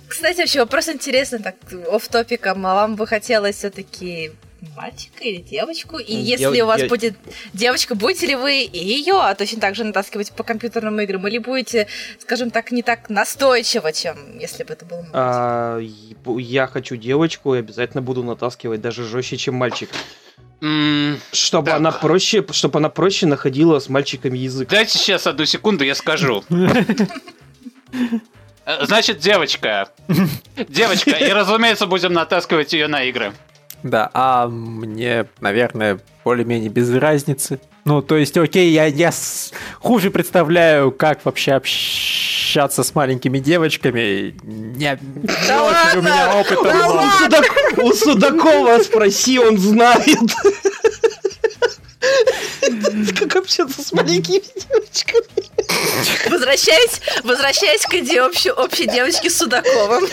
[0.08, 1.54] Кстати, вообще вопрос интересный, так,
[1.90, 4.32] оф топиком а вам бы хотелось все-таки
[4.76, 5.98] мальчика или девочку?
[5.98, 7.14] И М, если я- у вас я- будет
[7.52, 11.26] девочка, будете ли вы и ее а точно так же натаскивать по компьютерным играм?
[11.28, 11.86] Или будете,
[12.18, 15.12] скажем так, не так настойчиво, чем если бы это был мальчик?
[15.14, 15.80] А,
[16.38, 19.90] я хочу девочку и обязательно буду натаскивать даже жестче, чем мальчик.
[20.62, 21.76] М, Чтобы Так.
[21.76, 24.68] она проще, чтобы она проще находила с мальчиками язык.
[24.70, 26.42] Дайте сейчас одну секунду, я скажу.
[28.64, 29.88] Э, Значит, девочка.
[30.68, 33.32] Девочка, и, разумеется, будем натаскивать ее на игры.
[33.82, 37.60] Да, а мне, наверное, более-менее без разницы.
[37.84, 44.34] Ну, то есть, окей, я, я с- хуже представляю, как вообще общаться с маленькими девочками.
[44.42, 44.98] Не,
[45.46, 46.40] Да очень у меня ладно!
[46.40, 46.90] опыта Да.
[46.90, 50.18] У, Судак- у Судакова спроси, он знает.
[53.18, 56.30] Как общаться с маленькими девочками.
[56.30, 60.06] Возвращаясь, возвращаясь к идее общей, общей девочки с Судаковым.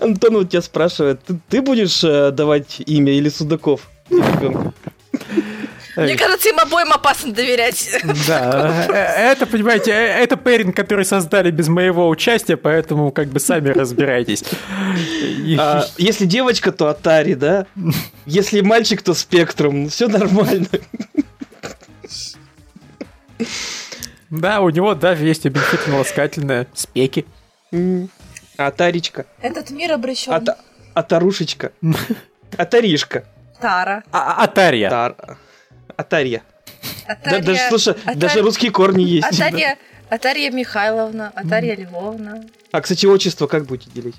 [0.00, 3.80] Антон вот тебя спрашивает, ты, ты будешь э, давать имя или Судаков?
[5.96, 7.88] Мне кажется, им обоим опасно доверять.
[8.26, 13.38] Да, э, это, понимаете, э, это пэринг, который создали без моего участия, поэтому как бы
[13.40, 14.42] сами разбирайтесь.
[15.58, 17.66] А, если девочка, то Атари, да?
[18.26, 19.88] Если мальчик, то Спектрум.
[19.88, 20.66] Все нормально.
[24.30, 27.24] Да, у него даже есть уменьшительно-ласкательное спеки.
[27.72, 28.08] М,
[28.56, 29.26] Атаричка.
[29.40, 30.58] Этот мир обращен Ата-
[30.94, 31.72] Атарушечка.
[32.56, 33.24] Атаришка.
[33.60, 34.02] Тара.
[34.10, 35.14] А- Атария.
[35.86, 35.94] Тар.
[35.96, 36.42] Атария.
[37.24, 39.28] Да, даже, слушай, Атария- даже русские корни есть.
[39.38, 39.46] да.
[39.46, 39.78] Атария,
[40.10, 42.44] Атария Михайловна, Атария Львовна.
[42.72, 44.16] А, кстати, отчество как будете делить?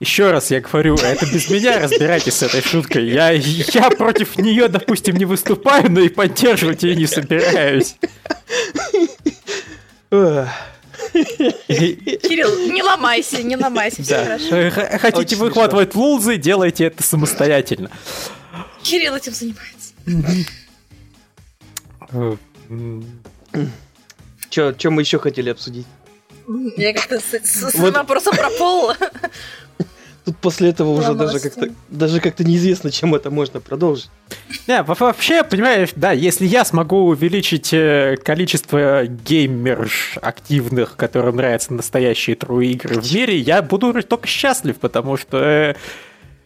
[0.00, 3.08] Еще раз я говорю, это без меня разбирайтесь с этой шуткой.
[3.08, 7.96] Я, я против нее, допустим, не выступаю, но и поддерживать ее не собираюсь.
[11.68, 14.24] Кирилл, не ломайся, не ломайся, все Да.
[14.24, 14.56] хорошо.
[14.56, 17.90] Э, Хотите Очень выхватывать лулзы, делайте это самостоятельно.
[18.82, 19.77] Кирилл этим занимается.
[24.50, 25.86] Че, чем мы еще хотели обсудить?
[26.76, 27.94] Я как-то с, с- с Вот.
[27.94, 28.92] вопросом про пол.
[30.24, 34.10] Тут после этого уже даже как-то даже как-то неизвестно, чем это можно продолжить.
[34.66, 41.72] Не, во- вообще, понимаешь, да, если я смогу увеличить э, количество геймерш активных, которым нравятся
[41.74, 45.74] настоящие true игры в мире, я буду только счастлив, потому что э,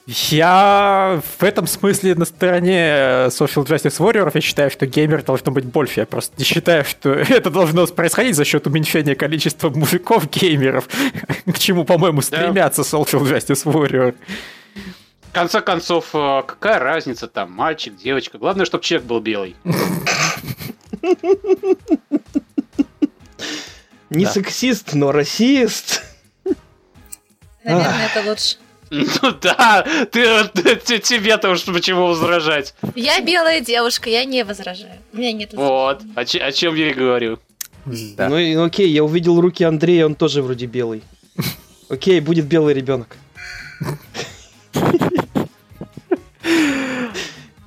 [0.07, 4.31] я в этом смысле на стороне э, Social Justice Warrior.
[4.35, 6.01] Я считаю, что геймер должно быть больше.
[6.01, 10.89] Я просто не считаю, что это должно происходить за счет уменьшения количества мужиков-геймеров,
[11.47, 14.15] к чему, по-моему, стремятся Social Justice Warrior.
[15.31, 18.39] В конце концов, э, какая разница там, мальчик, девочка.
[18.39, 19.57] Главное, чтобы человек был белый.
[24.11, 26.03] Не сексист, но расист.
[27.65, 28.57] Наверное, это лучше.
[28.95, 32.75] Ну да, ты, ты- ты- тебе-то уж почему возражать.
[32.95, 34.99] Я белая девушка, я не возражаю.
[35.15, 37.39] У меня нет Вот, о, че- о чем я и говорю.
[37.87, 38.29] Да.
[38.29, 41.03] Ну и ну, окей, я увидел руки Андрея, он тоже вроде белый.
[41.89, 43.17] Окей, будет белый ребенок.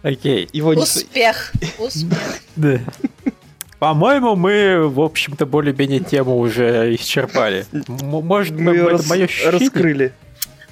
[0.04, 0.48] Окей.
[0.54, 0.70] Его.
[0.72, 1.52] Успех.
[1.80, 2.20] Успех.
[2.56, 2.80] Да.
[3.80, 7.66] По-моему, мы, в общем-то, более-менее тему уже исчерпали.
[7.88, 9.52] Может, Мы это ее рас- мое ощущение?
[9.52, 10.14] раскрыли.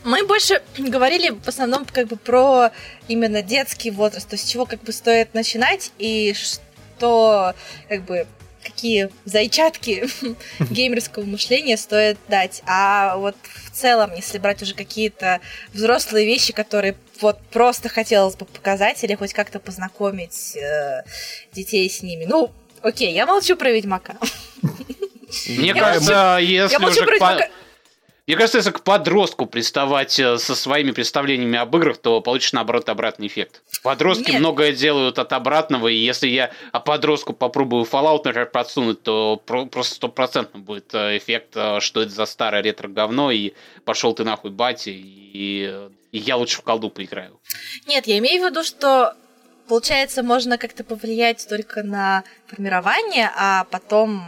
[0.03, 2.71] Мы больше говорили в основном как бы про
[3.07, 7.53] именно детский возраст, то есть с чего как бы стоит начинать и что
[7.89, 8.27] как бы
[8.63, 10.07] какие зайчатки
[10.69, 12.61] геймерского мышления стоит дать.
[12.65, 15.41] А вот в целом, если брать уже какие-то
[15.73, 21.03] взрослые вещи, которые вот просто хотелось бы показать или хоть как-то познакомить э,
[21.53, 22.25] детей с ними.
[22.25, 22.51] Ну,
[22.81, 24.17] окей, я молчу про Ведьмака.
[25.47, 27.49] Мне Я кажется, если Я молчу уже про Ведьмака.
[28.25, 32.87] Мне кажется, если к подростку приставать э, со своими представлениями об играх, то получишь, наоборот,
[32.87, 33.61] обратный эффект.
[33.83, 34.39] Подростки Нет.
[34.39, 39.65] многое делают от обратного, и если я а подростку попробую Fallout, например, подсунуть, то про-
[39.65, 43.53] просто стопроцентно будет э, эффект, э, что это за старое ретро-говно, и
[43.83, 47.41] пошел ты нахуй, батя, и, и я лучше в колду поиграю.
[47.87, 49.15] Нет, я имею в виду, что
[49.67, 54.23] получается, можно как-то повлиять только на формирование, а потом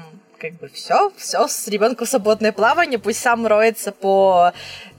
[0.50, 4.52] как бы все, все, с ребенком свободное плавание, пусть сам роется по...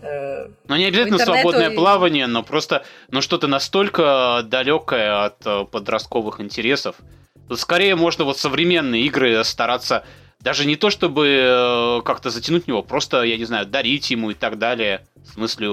[0.03, 5.65] э, Ну, не обязательно свободное и- плавание, но просто ну, что-то настолько далекое от э,
[5.65, 6.97] подростковых интересов.
[7.49, 10.05] Тут скорее можно вот современные игры стараться
[10.41, 14.35] даже не то, чтобы э, как-то затянуть него, просто, я не знаю, дарить ему и
[14.35, 15.05] так далее.
[15.25, 15.67] В смысле...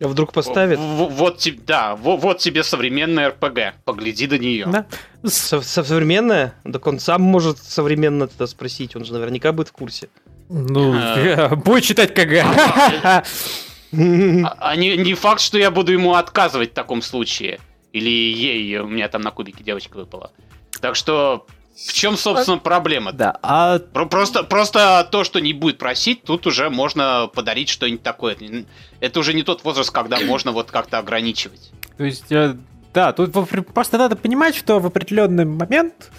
[0.00, 0.78] А вдруг поставит?
[0.78, 3.74] в- в- Вот, да, во- вот тебе современная РПГ.
[3.84, 4.66] Погляди до нее.
[4.66, 4.86] Да.
[5.24, 6.54] Со- со- современная?
[6.70, 10.08] Так он сам может современно это спросить, он же наверняка будет в курсе.
[10.48, 11.56] Ну, А.
[11.56, 12.44] будет читать КГ.
[13.04, 13.24] А,
[13.92, 17.58] а не, не факт, что я буду ему отказывать в таком случае.
[17.92, 20.30] Или ей, у меня там на кубике девочка выпала.
[20.82, 23.12] Так что в чем, собственно, проблема?
[23.12, 28.02] Да, а Про- Просто, просто то, что не будет просить, тут уже можно подарить что-нибудь
[28.02, 28.36] такое.
[29.00, 31.70] Это уже не тот возраст, когда можно вот как-то ограничивать.
[31.96, 32.56] То есть, э,
[32.92, 33.32] да, тут
[33.72, 36.10] просто надо понимать, что в определенный момент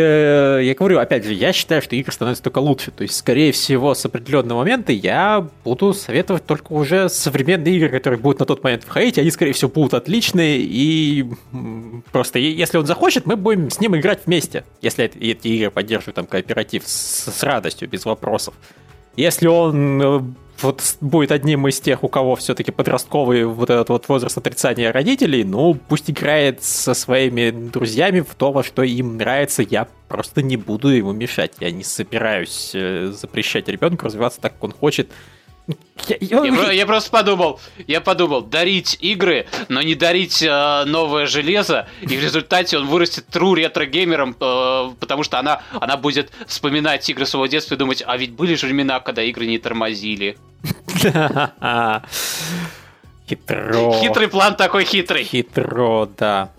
[0.00, 2.90] я говорю, опять же, я считаю, что игры становятся только лучше.
[2.90, 8.18] То есть, скорее всего, с определенного момента я буду советовать только уже современные игры, которые
[8.18, 9.18] будут на тот момент входить.
[9.18, 10.58] Они, скорее всего, будут отличные.
[10.60, 11.26] И
[12.12, 14.64] просто, если он захочет, мы будем с ним играть вместе.
[14.82, 18.54] Если эти игры поддерживают там кооператив с, с радостью, без вопросов.
[19.16, 20.20] Если он э,
[20.62, 25.44] вот будет одним из тех, у кого все-таки подростковый вот этот вот возраст отрицания родителей,
[25.44, 30.56] ну, пусть играет со своими друзьями в то, во что им нравится, я просто не
[30.56, 31.52] буду ему мешать.
[31.60, 35.10] Я не собираюсь э, запрещать ребенку развиваться так, как он хочет.
[36.08, 41.86] Я, я, я просто подумал, я подумал, дарить игры, но не дарить э, новое железо,
[42.00, 47.26] и в результате он вырастет true ретро-геймером, э, потому что она, она будет вспоминать игры
[47.26, 50.38] своего детства и думать, а ведь были же времена, когда игры не тормозили.
[53.28, 53.92] Хитро.
[54.00, 55.24] Хитрый план такой хитрый.
[55.24, 56.50] Хитро, да.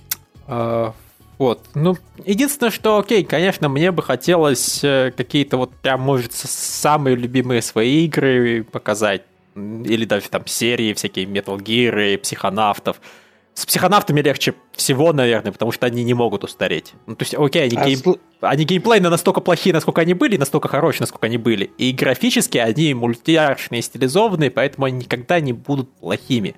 [1.39, 1.61] Вот.
[1.73, 7.61] Ну, единственное, что, окей, конечно, мне бы хотелось э, какие-то вот прям, может, самые любимые
[7.61, 9.23] свои игры показать.
[9.55, 12.99] Или даже там серии, всякие Metal Gear, психонавтов.
[13.53, 16.93] С психонавтами легче всего, наверное, потому что они не могут устареть.
[17.07, 17.97] Ну, то есть, окей, они, а гейм...
[17.99, 18.13] сл...
[18.41, 21.71] они геймплейно настолько плохие, насколько они были, настолько хорошие, насколько они были.
[21.77, 26.55] И графически они мультяшные, стилизованные, поэтому они никогда не будут плохими.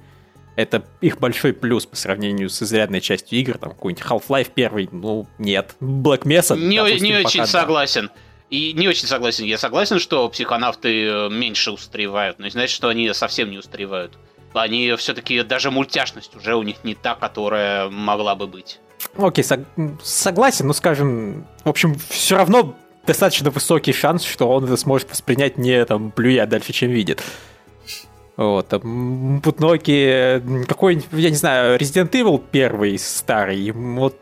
[0.56, 5.28] Это их большой плюс по сравнению с изрядной частью игр, там какой-нибудь Half-Life первый, ну,
[5.38, 5.76] нет.
[5.80, 8.10] Black Mesa, Не, допустим, не очень согласен.
[8.50, 9.46] И не очень согласен.
[9.46, 14.18] Я согласен, что психонавты э, меньше устаревают, но не значит, что они совсем не устаревают
[14.54, 18.80] они все-таки даже мультяшность уже у них не та, которая могла бы быть.
[19.18, 19.66] Окей, сог-
[20.04, 22.76] согласен, но скажем, в общем, все равно
[23.06, 27.24] достаточно высокий шанс, что он это сможет воспринять не там плюя дальше, чем видит.
[28.38, 34.18] Вот, там, Путноки, какой, я не знаю, Resident Evil первый, старый, вот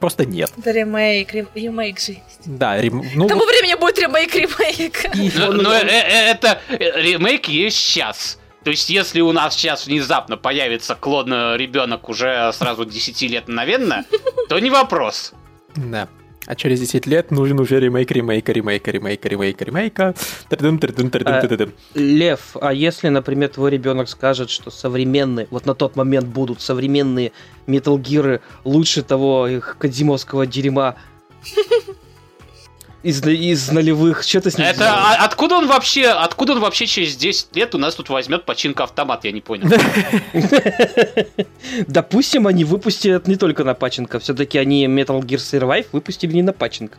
[0.00, 0.50] просто нет.
[0.56, 2.40] Это ремейк, ремейк же есть.
[2.46, 3.04] Да, рем...
[3.14, 5.10] ну, К тому времени будет ремейк ремейка.
[5.38, 8.38] Но, но э, э, это ремейк есть сейчас.
[8.64, 13.48] То есть, если у нас сейчас внезапно появится клон э, ребенок уже сразу 10 лет
[13.48, 14.04] мгновенно,
[14.48, 15.32] то не вопрос.
[15.76, 16.08] Да.
[16.48, 20.14] А через 10 лет нужен уже ремейк, ремейка, ремейка, ремейка, ремейка, ремейка.
[21.92, 26.62] А, Лев, а если, например, твой ребенок скажет, что современные, вот на тот момент будут
[26.62, 27.32] современные
[27.66, 30.96] Metal Gear лучше того их кадзимовского дерьма,
[33.02, 34.22] из, из нулевых.
[34.22, 37.74] Что ты с ним Это а, откуда он вообще, откуда он вообще через 10 лет
[37.74, 39.68] у нас тут возьмет починка автомат, я не понял.
[41.86, 46.52] Допустим, они выпустят не только на пачинка, все-таки они Metal Gear Survive выпустили не на
[46.52, 46.98] пачинка.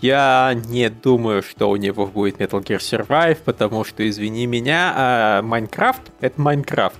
[0.00, 5.42] Я не думаю, что у него будет Metal Gear Survive, потому что, извини меня, а
[5.42, 6.96] Майнкрафт— это Майнкрафт.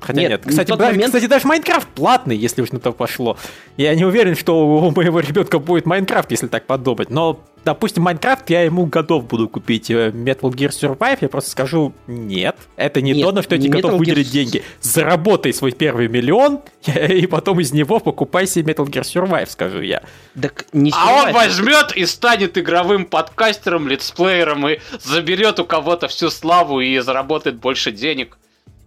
[0.00, 0.42] Хотя нет, нет.
[0.46, 1.06] Кстати, даже, момент...
[1.06, 3.36] кстати, даже Майнкрафт платный, если уж на то пошло.
[3.76, 7.10] Я не уверен, что у моего ребенка будет Майнкрафт, если так подумать.
[7.10, 9.90] Но, допустим, Майнкрафт я ему готов буду купить.
[9.90, 13.70] Э, Metal Gear Survive я просто скажу, нет, это не нет, то, на что я
[13.70, 14.32] готов Metal выделить Gear...
[14.32, 14.62] деньги.
[14.80, 20.02] Заработай свой первый миллион, и потом из него покупай себе Metal Gear Survive, скажу я.
[20.40, 26.30] Так не а он возьмет и станет игровым подкастером, летсплеером и заберет у кого-то всю
[26.30, 28.38] славу и заработает больше денег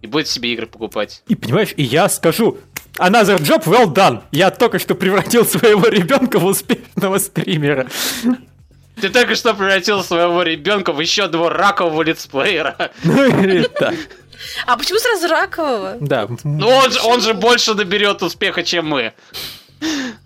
[0.02, 1.22] и будет себе игры покупать.
[1.28, 2.58] И понимаешь, и я скажу,
[2.98, 4.20] Another job well done.
[4.32, 7.86] Я только что превратил своего ребенка в успешного стримера.
[9.00, 12.90] Ты только что превратил своего ребенка в еще одного ракового летсплеера.
[13.02, 13.64] Ну.
[14.66, 15.96] А почему сразу ракового?
[16.00, 16.28] Да.
[16.44, 19.14] Ну он же, он же больше наберет успеха, чем мы.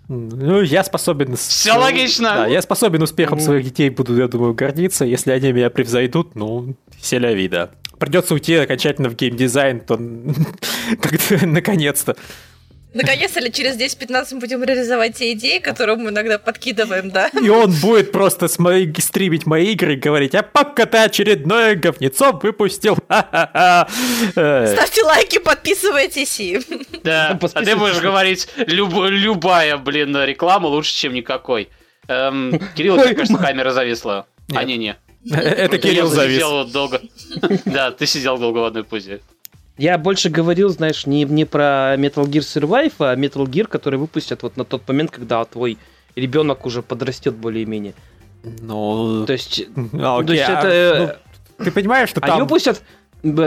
[0.07, 1.35] Ну, я способен...
[1.35, 2.29] Все логично.
[2.29, 5.05] Да, я способен успехом своих детей, буду, я думаю, гордиться.
[5.05, 9.97] Если они меня превзойдут, ну, селя вида придется уйти окончательно в геймдизайн, то
[11.01, 12.15] как-то наконец-то.
[12.93, 17.27] Наконец-то ли через 10-15 мы будем реализовать те идеи, которые мы иногда подкидываем, да?
[17.27, 22.31] И он будет просто смотри, стримить мои игры и говорить, а папка ты очередное говнецо
[22.41, 22.97] выпустил.
[24.31, 26.59] Ставьте лайки, подписывайтесь и...
[27.03, 31.69] Да, а ты будешь говорить, любая, блин, реклама лучше, чем никакой.
[32.07, 34.27] Эм, Кирилл, тебе кажется, камера зависла.
[34.53, 34.97] А, не-не.
[35.31, 36.71] Это Кирилл завис.
[36.71, 37.01] долго.
[37.65, 39.21] Да, ты сидел долго в одной позе.
[39.77, 44.41] Я больше говорил, знаешь, не, не про Metal Gear Survive, а Metal Gear, который выпустят
[44.41, 45.77] вот на тот момент, когда твой
[46.15, 47.93] ребенок уже подрастет более-менее.
[48.43, 51.19] Ну, то есть, а, то есть это...
[51.59, 52.31] Ну, ты понимаешь, что там...
[52.31, 52.81] Они выпустят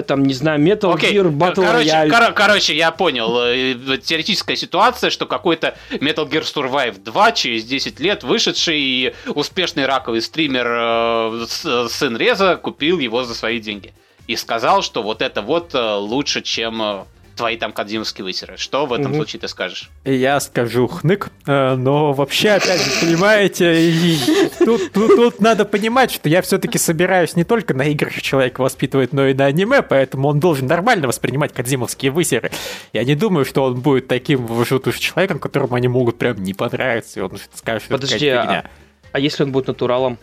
[0.07, 1.13] там, не знаю, Metal okay.
[1.13, 2.11] Gear Battle короче, Royale.
[2.11, 3.39] Кор- короче, я понял.
[3.39, 9.87] Э, теоретическая ситуация, что какой-то Metal Gear Survive 2 через 10 лет вышедший и успешный
[9.87, 13.93] раковый стример э, сын Реза купил его за свои деньги.
[14.27, 17.07] И сказал, что вот это вот э, лучше, чем
[17.41, 18.59] твои там кадзимовские высеры.
[18.59, 19.15] Что в этом Мгм.
[19.15, 19.89] случае ты скажешь?
[20.05, 24.19] Я скажу хнык, э, но вообще, опять же, понимаете,
[24.59, 29.15] тут, тут- тут надо понимать, что я все-таки собираюсь не только на играх человека воспитывать,
[29.15, 32.51] но и на аниме, поэтому он должен нормально воспринимать кадзимовские высеры.
[32.93, 36.53] Я не думаю, что он будет таким вот уж человеком, которому они могут прям не
[36.53, 38.71] понравиться, и он скажет, что это Подожди, какая-то а,
[39.13, 40.19] а если он будет натуралом?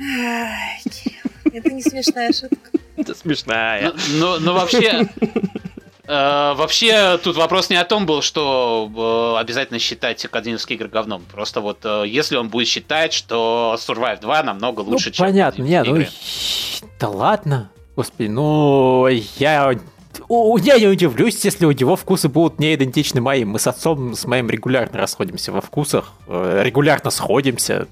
[0.00, 0.80] Ай,
[1.52, 2.70] Это не смешная шутка.
[2.96, 3.92] Это смешная.
[3.92, 5.08] Ну, ну, ну, вообще...
[6.06, 11.22] э, Вообще, тут вопрос не о том был, что э, обязательно считать академические игры говном.
[11.32, 15.62] Просто вот э, если он будет считать, что Survive 2 намного Ну, лучше, чем понятно,
[15.62, 16.94] не, академические ну, игры.
[17.00, 19.06] да ладно, господи, ну,
[19.38, 19.72] я,
[20.28, 23.50] у- я не удивлюсь, если у него вкусы будут не идентичны моим.
[23.50, 27.86] Мы с отцом, с моим регулярно расходимся во вкусах, э, регулярно сходимся.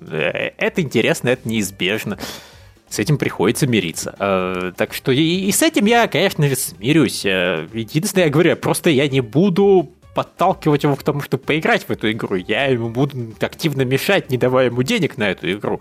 [0.00, 2.18] Э, Это интересно, это неизбежно.
[2.94, 4.14] С этим приходится мириться.
[4.20, 7.26] Э, Так что и, и с этим я, конечно же, смирюсь.
[7.26, 11.90] Э, Единственное, я говорю, просто я не буду подталкивать его к тому, чтобы поиграть в
[11.90, 12.36] эту игру.
[12.36, 15.80] Я ему буду активно мешать, не давая ему денег на эту игру.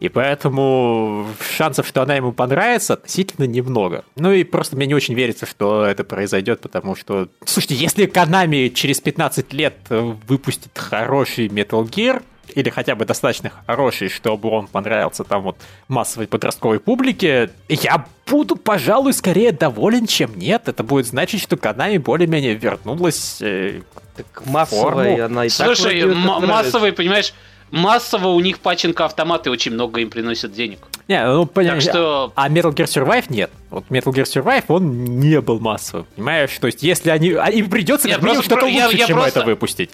[0.00, 4.04] И поэтому шансов, что она ему понравится, относительно немного.
[4.16, 7.28] Ну и просто мне не очень верится, что это произойдет, потому что...
[7.46, 12.22] Слушайте, если Konami через 15 лет выпустит хороший Metal Gear,
[12.54, 15.56] или хотя бы достаточно хороший, чтобы он понравился там вот
[15.88, 20.68] массовой подростковой публике, я буду, пожалуй, скорее доволен, чем нет.
[20.68, 23.80] Это будет значить, что Konami более-менее вернулась э,
[24.16, 24.82] Так массовая
[25.16, 25.24] форму.
[25.24, 27.32] она и так Слушай, вроде м- массовый, понимаешь,
[27.70, 30.78] массово у них паченко-автоматы очень много им приносят денег.
[31.08, 31.80] Не, ну, Так понятно.
[31.80, 33.50] что А Metal Gear Survive нет.
[33.70, 36.06] Вот Metal Gear Survive, он не был массовым.
[36.14, 36.50] Понимаешь?
[36.60, 37.32] То есть, если они...
[37.32, 39.90] а Им придется Я как минимум просто что-то я- лучше, я чем просто- это выпустить.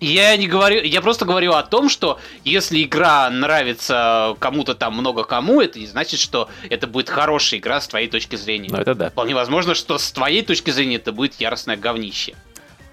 [0.00, 5.24] Я не говорю, я просто говорю о том, что если игра нравится кому-то там много
[5.24, 8.68] кому, это не значит, что это будет хорошая игра с твоей точки зрения.
[8.70, 9.10] Ну, это да.
[9.10, 12.34] Вполне возможно, что с твоей точки зрения это будет яростное говнище.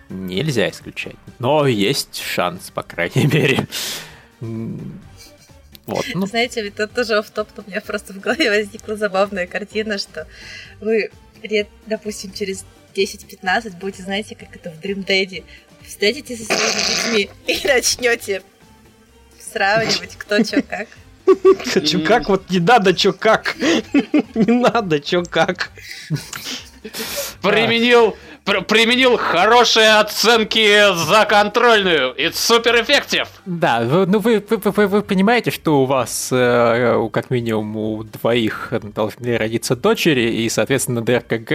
[0.09, 1.15] Нельзя исключать.
[1.39, 3.67] Но есть шанс, по крайней мере.
[5.85, 9.45] Вот, ну, Знаете, ведь это тоже в топ, у меня просто в голове возникла забавная
[9.45, 10.27] картина, что
[10.81, 11.11] вы
[11.43, 15.43] лет, допустим, через 10-15 будете, знаете, как это в Dream Daddy,
[15.87, 18.41] встретитесь со своими детьми и начнете
[19.39, 20.87] сравнивать, кто что как.
[21.85, 23.55] Чё как, вот не надо, чё как.
[24.35, 25.71] Не надо, чё как.
[27.41, 28.15] Применил,
[28.45, 32.13] пр- применил хорошие оценки за контрольную.
[32.15, 33.27] It's супер эффектив.
[33.45, 38.03] да, ну вы, вы, вы- вы понимаете, что у вас, э, у- как минимум, у
[38.03, 41.51] двоих должны родиться дочери, и, соответственно, ДРКГ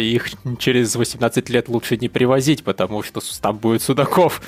[0.00, 4.42] их через 18 лет лучше не привозить, потому что там будет Судаков.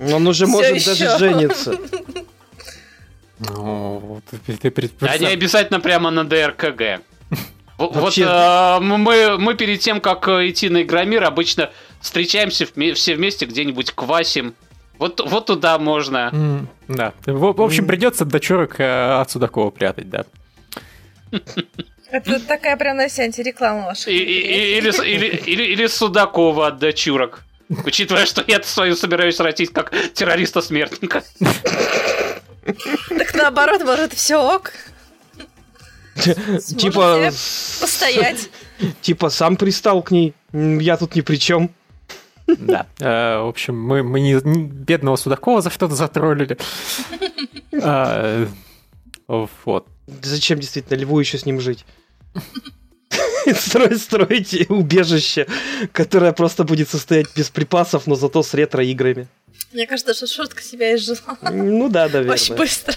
[0.00, 0.94] Он уже Всё может ещё.
[0.96, 1.74] даже жениться.
[3.40, 6.80] Ну, ты- ты пред- А не обязательно прямо на ДРКГ.
[7.00, 7.02] Вот
[7.78, 11.70] Вообще- э, мы, мы перед тем, как э, идти на Игромир, обычно
[12.00, 14.54] встречаемся все вместе где-нибудь квасим.
[14.98, 16.30] Вот, вот туда можно.
[16.32, 17.12] М, Да.
[17.24, 20.24] В, в общем, придется дочурок э, от Судакова прятать, да.
[22.10, 24.10] Это такая прям на себе антиреклама ваша.
[24.10, 27.44] Или, с- или, или, или Судакова от дочурок.
[27.84, 31.22] Учитывая, что я свою собираюсь ротить как террориста-смертника.
[32.64, 34.72] Так наоборот, может, все ок.
[36.76, 37.30] Типа,
[37.80, 38.48] постоять.
[39.02, 40.34] типа сам пристал к ней.
[40.52, 41.70] Я тут ни при чем.
[42.46, 42.86] Да.
[43.00, 46.56] Э, В общем, мы, мы не, не- бедного Судакова за что-то затроллили.
[47.82, 48.46] А,
[49.28, 49.86] Вот.
[50.22, 51.84] Зачем действительно льву еще с ним жить?
[53.54, 55.46] Строить, строить убежище,
[55.92, 59.26] которое просто будет состоять без припасов, но зато с ретро-играми.
[59.72, 61.18] Мне кажется, что шутка себя изжила.
[61.42, 62.56] Ну да, Очень наверное.
[62.56, 62.94] быстро.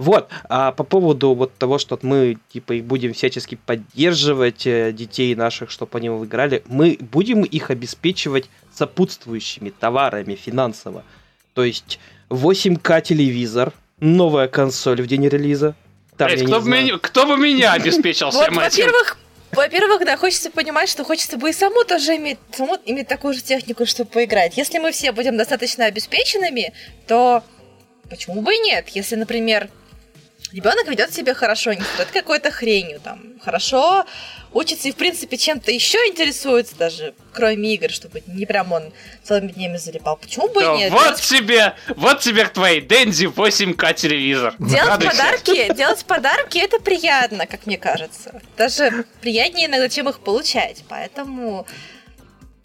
[0.00, 5.34] Вот, а по поводу вот того, что мы типа и будем всячески поддерживать э, детей
[5.34, 11.04] наших, чтобы они играли, мы будем их обеспечивать сопутствующими товарами финансово.
[11.52, 15.74] То есть 8К телевизор, новая консоль в день релиза.
[16.16, 18.84] Там, не кто, бы меня, кто бы меня обеспечил Вот, всем этим?
[18.86, 19.18] во-первых,
[19.52, 23.42] во-первых, да, хочется понимать, что хочется бы и саму тоже иметь, саму иметь такую же
[23.42, 24.56] технику, чтобы поиграть.
[24.56, 26.72] Если мы все будем достаточно обеспеченными,
[27.06, 27.44] то
[28.08, 28.88] почему бы и нет?
[28.94, 29.68] Если, например,
[30.52, 34.04] ребенок ведет себя хорошо, не стоит какой-то хренью, там, хорошо
[34.52, 38.92] учится и, в принципе, чем-то еще интересуется, даже кроме игр, чтобы не прям он
[39.22, 40.16] целыми днями залипал.
[40.16, 40.90] Почему бы Да, и нет?
[40.92, 44.54] вот Делать- тебе, вот тебе к твоей Дэнди 8К телевизор.
[44.58, 45.10] Делать Радуйся.
[45.16, 48.40] подарки, делать подарки это приятно, как мне кажется.
[48.56, 50.82] Даже приятнее иногда, чем их получать.
[50.88, 51.64] Поэтому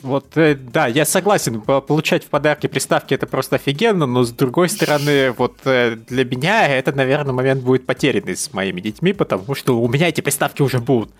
[0.01, 4.31] Вот, э, да, я согласен, по- получать в подарки приставки это просто офигенно, но с
[4.31, 9.55] другой стороны, вот э, для меня это, наверное, момент будет потерянный с моими детьми, потому
[9.55, 11.11] что у меня эти приставки уже будут.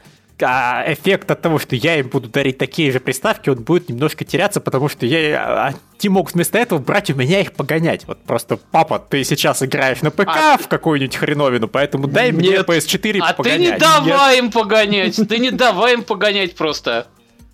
[0.42, 4.26] а, эффект от того, что я им буду дарить такие же приставки, он будет немножко
[4.26, 8.06] теряться, потому что я, они могут вместо этого брать у меня их погонять.
[8.06, 10.30] Вот просто, папа, ты сейчас играешь на п.к.
[10.30, 10.58] а...
[10.58, 12.36] в какую-нибудь хреновину, поэтому дай Нет.
[12.36, 13.60] мне PS4 а погонять.
[13.60, 14.44] А ты не давай Нет.
[14.44, 17.08] им погонять, ты не давай им погонять просто.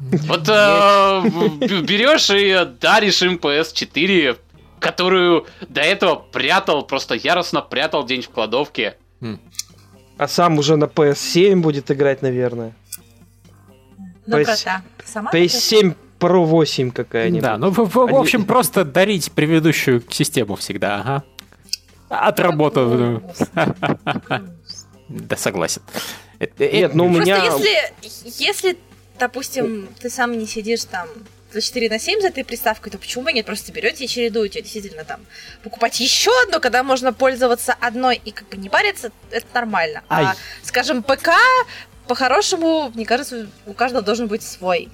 [0.10, 1.22] Вот э,
[1.84, 4.38] берешь и даришь им PS4,
[4.80, 8.98] которую до этого прятал, просто яростно прятал день в кладовке.
[9.22, 9.40] Хм.
[10.18, 12.74] А сам уже на PS7 будет играть, наверное.
[14.26, 14.82] Ну, PS...
[15.06, 17.42] Сама PS7 Pro 8 какая-нибудь.
[17.42, 21.24] Да, ну, в, в, в общем, просто дарить предыдущую систему всегда, ага.
[22.10, 23.22] Отработал.
[25.14, 25.82] Да, согласен.
[26.58, 27.42] Нет, ну у меня...
[27.42, 27.68] Просто
[28.02, 28.78] если, если,
[29.22, 31.08] допустим, ты сам не сидишь там
[31.54, 33.46] за 4 на 7 за этой приставкой, то почему вы нет?
[33.46, 34.62] Просто берете и чередуете.
[34.62, 35.20] Действительно, там,
[35.64, 40.02] покупать еще одно, когда можно пользоваться одной и как бы не париться, это нормально.
[40.10, 40.26] А, Ай.
[40.26, 41.30] А, скажем, ПК,
[42.08, 44.90] по-хорошему, мне кажется, у каждого должен быть свой.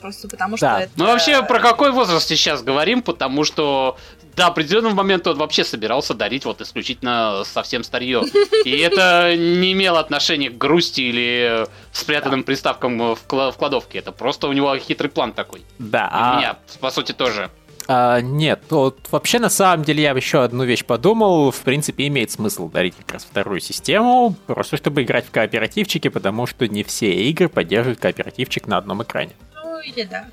[0.00, 0.80] Просто потому что да.
[0.82, 0.92] это...
[0.96, 3.98] Ну вообще, про какой возраст сейчас говорим, потому что
[4.36, 8.22] до определенного момента он вообще собирался дарить вот исключительно совсем старье.
[8.64, 13.98] И это не имело отношения к грусти или спрятанным приставкам в кладовке.
[13.98, 15.62] Это просто у него хитрый план такой.
[15.78, 16.04] Да.
[16.04, 16.36] И а...
[16.36, 17.50] меня, по сути, тоже.
[17.88, 21.50] А, нет, вот вообще на самом деле я еще одну вещь подумал.
[21.50, 26.46] В принципе, имеет смысл дарить как раз вторую систему, просто чтобы играть в кооперативчики, потому
[26.46, 29.32] что не все игры поддерживают кооперативчик на одном экране.
[29.54, 30.26] Ну или да.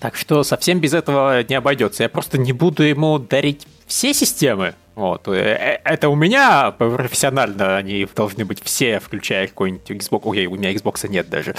[0.00, 2.02] Так что совсем без этого не обойдется.
[2.02, 4.74] Я просто не буду ему дарить все системы.
[4.94, 5.28] Вот.
[5.28, 10.20] Э, э, это у меня профессионально они должны быть все, включая какой-нибудь Xbox.
[10.24, 11.54] Ой, у меня Xbox нет даже.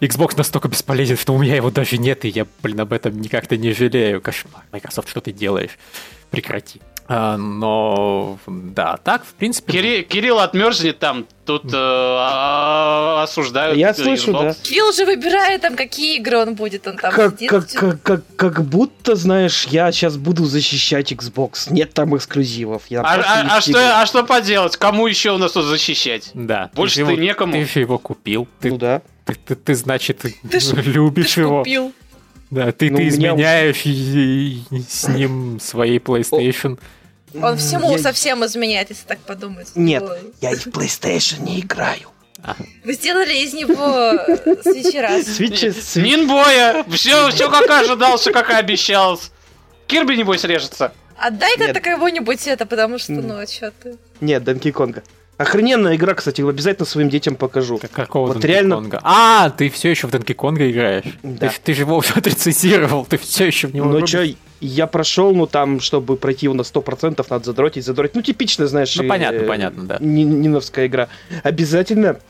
[0.00, 3.56] Xbox настолько бесполезен, что у меня его даже нет, и я, блин, об этом никак-то
[3.56, 4.20] не жалею.
[4.20, 4.64] Кошмар.
[4.72, 5.78] Microsoft, что ты делаешь?
[6.30, 6.80] Прекрати.
[7.06, 9.72] А, но да, так, в принципе...
[9.72, 14.54] Кири, Кирилл отмерзнет там, тут э, а, осуждают Я слышу, да.
[14.54, 17.50] Кирилл же выбирает там, какие игры он будет, он там как, сидит.
[17.50, 21.70] Как, как, как, как будто, знаешь, я сейчас буду защищать Xbox.
[21.70, 22.84] Нет там эксклюзивов.
[22.88, 24.76] Я а, а, а, что, а что поделать?
[24.78, 26.30] Кому еще у нас тут защищать?
[26.32, 26.70] Да.
[26.74, 27.52] Больше ты, ты его, некому.
[27.52, 28.48] Ты его купил.
[28.60, 29.02] Ты, ну да.
[29.26, 30.34] Ты, ты, ты значит, ты
[30.82, 31.58] любишь ты его.
[31.58, 31.92] Купил.
[32.54, 34.84] Да, ты, ну, ты изменяешь уже...
[34.88, 36.78] с ним своей PlayStation.
[37.42, 37.98] Он всему я...
[37.98, 39.72] совсем изменяет, если так подумать.
[39.74, 40.18] Нет, Ой.
[40.40, 42.10] я и в PlayStation не играю.
[42.84, 43.74] Вы сделали из него
[44.62, 45.20] свечера.
[45.24, 46.04] Свечи, свеч...
[46.04, 46.84] Нинбоя!
[46.90, 49.20] Все, все как ожидал, все как и обещал.
[49.88, 50.92] Кирби, небось, режется.
[51.16, 53.96] Отдай-ка кого-нибудь это, потому что, ну, а что ты?
[54.20, 55.02] Нет, Донки Конга.
[55.36, 57.78] Охрененная игра, кстати, обязательно своим детям покажу.
[57.78, 58.76] Как, какого вот реально...
[58.76, 59.00] Конга?
[59.02, 61.04] А, ты все еще в Донки Конга играешь?
[61.22, 61.48] Да.
[61.48, 64.24] Ты, ты же его отрецитировал, ты все еще в него Ну что,
[64.60, 68.14] я прошел, ну там, чтобы пройти его на 100%, надо задротить, задротить.
[68.14, 68.94] Ну, типичная, знаешь...
[68.94, 69.98] Ну, понятно, э, понятно, да.
[70.00, 71.08] Ниновская игра.
[71.42, 72.20] Обязательно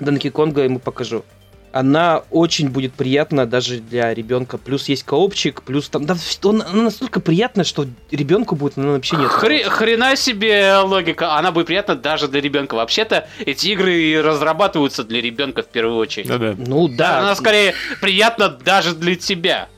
[0.00, 1.24] Донки Конга ему покажу
[1.72, 4.58] она очень будет приятна даже для ребенка.
[4.58, 9.16] Плюс есть коопчик, плюс там, да, он, она настолько приятная, что ребенку будет она вообще
[9.16, 9.28] нет.
[9.28, 12.74] Хри, хрена себе логика, она будет приятна даже для ребенка.
[12.74, 16.28] Вообще-то эти игры разрабатываются для ребенка в первую очередь.
[16.28, 16.54] Да, да.
[16.56, 17.20] Ну да.
[17.20, 19.68] Она скорее приятна даже для тебя.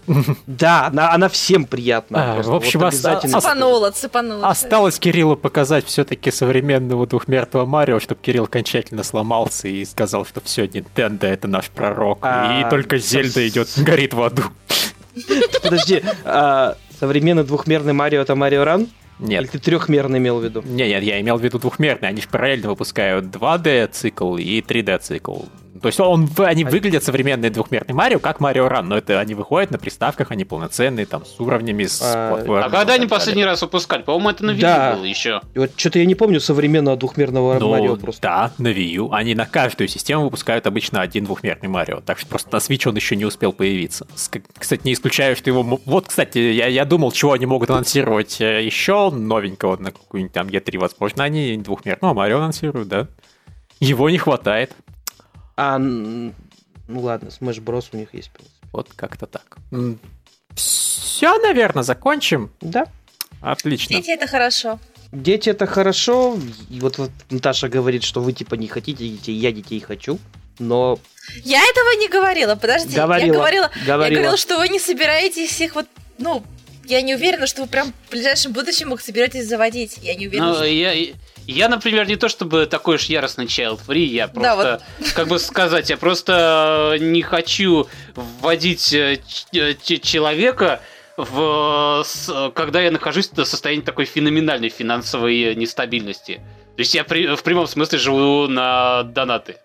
[0.47, 2.39] Да, она, она всем приятна.
[2.39, 3.41] А, в общем, вот обязательно.
[3.41, 4.49] Цепанула, цепанула.
[4.49, 10.65] Осталось Кириллу показать все-таки современного двухмертного Марио, чтобы Кирилл окончательно сломался и сказал, что все,
[10.65, 12.19] Nintendo это наш пророк.
[12.23, 14.45] А, и только Зельда идет, горит в аду.
[15.63, 18.89] Подожди, а современный двухмерный Марио это Марио Ран?
[19.19, 19.43] Нет.
[19.43, 20.63] Или ты трехмерный имел в виду?
[20.63, 22.09] Нет, нет, я имел в виду двухмерный.
[22.09, 25.41] Они же параллельно выпускают 2D цикл и 3D цикл.
[25.81, 29.71] То есть он, они выглядят современные двухмерные Марио, как Марио Ран, но это они выходят
[29.71, 34.03] на приставках, они полноценные, там, с уровнями, с а, а когда они последний раз выпускали?
[34.03, 34.95] По-моему, это на Wii да.
[34.95, 35.41] было еще.
[35.55, 38.23] И вот что-то я не помню современного двухмерного ну, Марио просто.
[38.23, 39.13] Да, на Wii U.
[39.13, 42.97] Они на каждую систему выпускают обычно один двухмерный Марио, так что просто на Switch он
[42.97, 44.07] еще не успел появиться.
[44.59, 45.63] Кстати, не исключаю, что его...
[45.85, 50.49] Вот, кстати, я, я думал, чего они могут анонсировать э, еще новенького на какую-нибудь там
[50.49, 53.09] E3, возможно, они двухмерного Марио анонсируют, да?
[53.81, 54.73] Его не хватает.
[55.61, 56.33] А, ну
[56.89, 57.87] ладно, Smash Bros.
[57.93, 58.31] у них есть.
[58.73, 59.59] Вот как-то так.
[60.55, 62.53] Все, наверное, закончим.
[62.61, 62.87] Да.
[63.41, 63.97] Отлично.
[63.97, 64.79] Дети это хорошо.
[65.11, 66.39] Дети это хорошо.
[66.71, 70.21] И вот, вот Наташа говорит, что вы типа не хотите детей, я детей хочу.
[70.61, 71.01] Но
[71.45, 72.95] я этого не говорила, подожди.
[72.95, 74.05] Говорила, я говорила, говорила.
[74.05, 75.87] я говорила, что вы не собираетесь их вот,
[76.19, 76.45] ну,
[76.85, 79.99] я не уверена, что вы прям в ближайшем будущем их собираетесь заводить.
[80.03, 80.51] Я не уверена.
[80.51, 80.65] Ну, что...
[80.67, 80.95] я,
[81.53, 85.13] я, например, не то чтобы такой уж яростный child free, я просто, да, вот.
[85.13, 89.21] как бы сказать, я просто э, не хочу вводить э,
[89.53, 90.81] э, человека
[91.17, 92.05] в,
[92.55, 96.35] когда я нахожусь в состоянии такой феноменальной финансовой нестабильности.
[96.77, 99.57] То есть я при, в прямом смысле живу на донаты.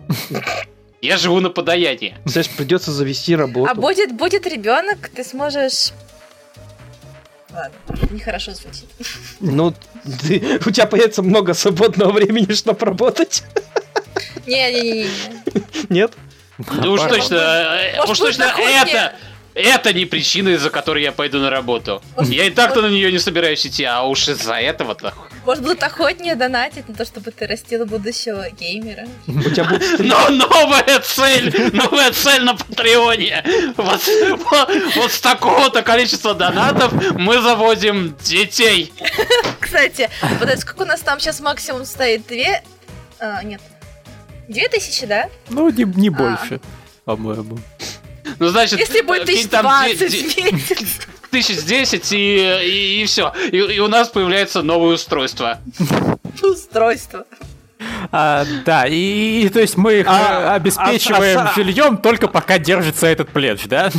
[1.02, 2.16] Я живу на подаянии.
[2.24, 3.70] Знаешь, придется завести работу.
[3.70, 5.92] А будет, будет ребенок, ты сможешь...
[7.54, 8.86] Ладно, нехорошо звучит.
[9.40, 9.74] Ну,
[10.28, 13.44] ты- у тебя появится много свободного времени, чтобы работать.
[14.48, 15.08] Не-не-не.
[15.90, 16.14] Нет?
[16.58, 19.14] Ну уж точно, э, Может, уж точно это,
[19.54, 22.02] это не причина, из-за которой я пойду на работу.
[22.22, 25.14] Я и так-то на нее не собираюсь идти, а уж из-за этого-то.
[25.46, 29.08] Может, будут охотнее донатить на то, чтобы ты растил будущего геймера.
[29.28, 30.08] У тебя будет стрим.
[30.10, 33.44] Но новая цель, новая цель на Патреоне.
[33.76, 34.02] Вот,
[34.52, 38.94] вот- вот с такого-то количества донатов мы заводим детей.
[39.60, 40.10] Кстати,
[40.40, 42.26] подожди, сколько у нас там сейчас максимум стоит?
[42.28, 42.64] Две...
[43.20, 43.62] А, нет.
[44.48, 45.30] Две тысячи, да?
[45.50, 46.12] Ну, не, не А.
[46.12, 46.60] больше,
[47.06, 47.58] по-моему.
[48.40, 51.08] Ну, значит, Если будет какие-нибудь тысяч там де- двадцать де- в месяц.
[51.34, 53.34] Тысяч десять и, и, все.
[53.52, 55.58] И, и у нас появляется новое устройство.
[56.42, 57.26] Устройство.
[58.12, 62.28] А, да, и, и, то есть мы их А, э, обеспечиваем а- а- жильем только
[62.28, 63.90] пока держится этот пледж, да?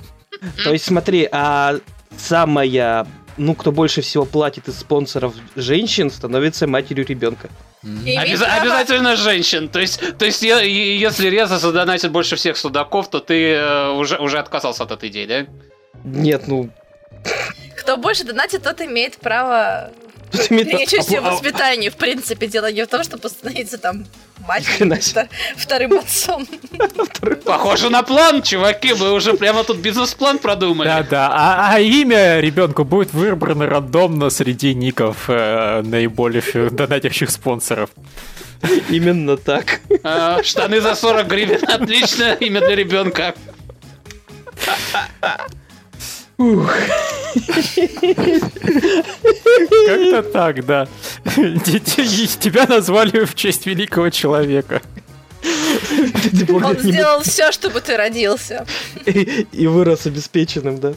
[0.64, 1.76] То есть смотри, а
[2.16, 3.06] самая,
[3.36, 7.48] ну, кто больше всего платит из спонсоров женщин, становится матерью ребенка.
[7.82, 9.68] Право- обязательно женщин.
[9.68, 13.90] То есть, то есть е- е- если Реза задонатит больше всех судаков, то ты э,
[13.90, 15.46] уже, уже отказался от этой идеи, да?
[16.14, 16.70] Нет, ну,
[17.76, 19.90] Кто больше донатит, тот имеет право
[20.50, 21.88] имеет- принять участие в воспитании.
[21.88, 24.04] В принципе, дело не в том, чтобы становиться там
[24.60, 24.86] себе.
[24.96, 26.46] втор- вторым отцом.
[27.44, 30.88] Похоже на план, чуваки, мы уже прямо тут бизнес-план продумали.
[30.88, 37.90] Да-да, а, а имя ребенку будет выбрано рандомно среди ников э, наиболее донатящих спонсоров.
[38.88, 39.80] Именно так.
[40.02, 43.34] А, штаны за 40 гривен, отличное имя для ребенка.
[46.38, 46.72] Ух,
[49.86, 50.88] Как-то так, да.
[51.24, 54.80] Тебя назвали в честь великого человека.
[56.48, 58.66] Он сделал все, чтобы ты родился.
[59.04, 60.94] и вырос обеспеченным, да?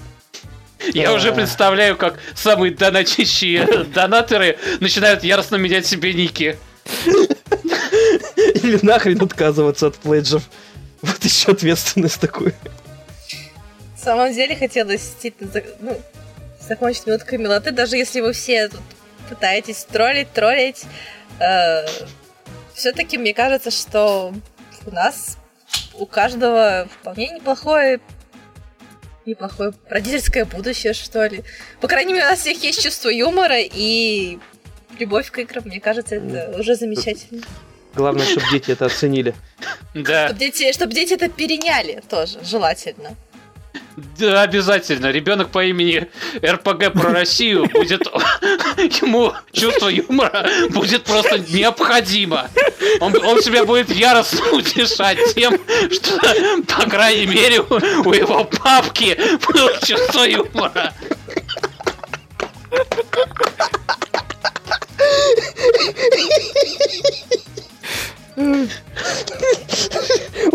[0.94, 6.58] Я уже представляю, как самые донатящие донаторы начинают яростно менять себе ники.
[7.06, 10.44] Или нахрен отказываться от пледжев.
[11.02, 12.54] Вот еще ответственность такую.
[14.02, 16.02] На самом деле хотелось действительно за- ну,
[16.60, 18.82] закончить минуткой милоты, даже если вы все тут
[19.30, 20.86] пытаетесь троллить, троллить.
[22.74, 24.34] все-таки мне кажется, что
[24.88, 25.38] у нас
[26.00, 28.00] у каждого вполне неплохое
[29.28, 31.44] неплохое родительское будущее, что ли.
[31.80, 34.40] По крайней мере, у нас всех есть чувство юмора и
[34.98, 35.64] любовь к играм.
[35.66, 37.44] Мне кажется, это уже замечательно.
[37.94, 39.36] Главное, чтобы дети это оценили.
[39.94, 43.16] Да, Чтобы дети, чтоб дети это переняли тоже, желательно.
[44.18, 45.12] Да, обязательно.
[45.12, 46.08] Ребенок по имени
[46.44, 48.02] РПГ про Россию будет...
[49.02, 52.50] Ему чувство юмора будет просто необходимо.
[53.00, 55.60] Он, он себя будет яростно утешать тем,
[55.92, 56.20] что,
[56.68, 59.18] по крайней мере, у, у его папки
[59.48, 60.94] было чувство юмора.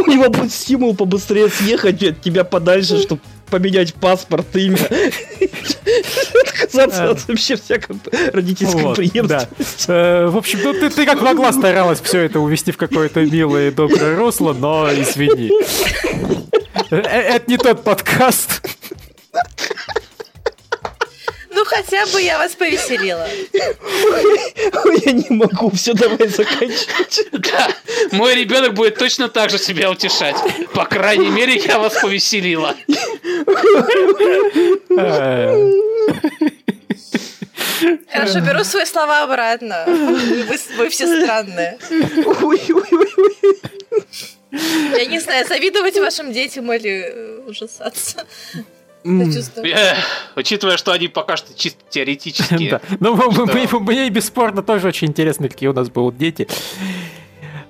[0.07, 3.21] У него будет стимул побыстрее съехать от тебя подальше, чтобы
[3.51, 4.79] поменять паспорт, имя.
[6.43, 7.97] Отказаться от вообще всякой
[8.33, 9.87] родительской преемственности.
[9.89, 13.69] Э, В общем, ну ты, ты как могла старалась все это увести в какое-то милое
[13.69, 15.51] и доброе русло, но извини.
[16.91, 18.63] Э, э, Это не тот подкаст.
[21.67, 23.27] Ну, хотя бы я вас повеселила.
[25.05, 27.31] Я не могу, все, давай заканчивать.
[27.33, 27.69] Да,
[28.13, 30.37] мой ребенок будет точно так же себя утешать.
[30.75, 32.75] По крайней мере, я вас повеселила.
[38.11, 39.85] Хорошо, беру свои слова обратно.
[39.87, 41.79] Вы, вы все странные.
[44.97, 48.25] Я не знаю, завидовать вашим детям или ужасаться.
[50.37, 52.71] Учитывая, что они пока что чисто теоретические.
[52.71, 52.81] Да.
[53.01, 53.15] Ну,
[53.81, 56.49] мне, бесспорно тоже очень интересно, какие у нас будут дети.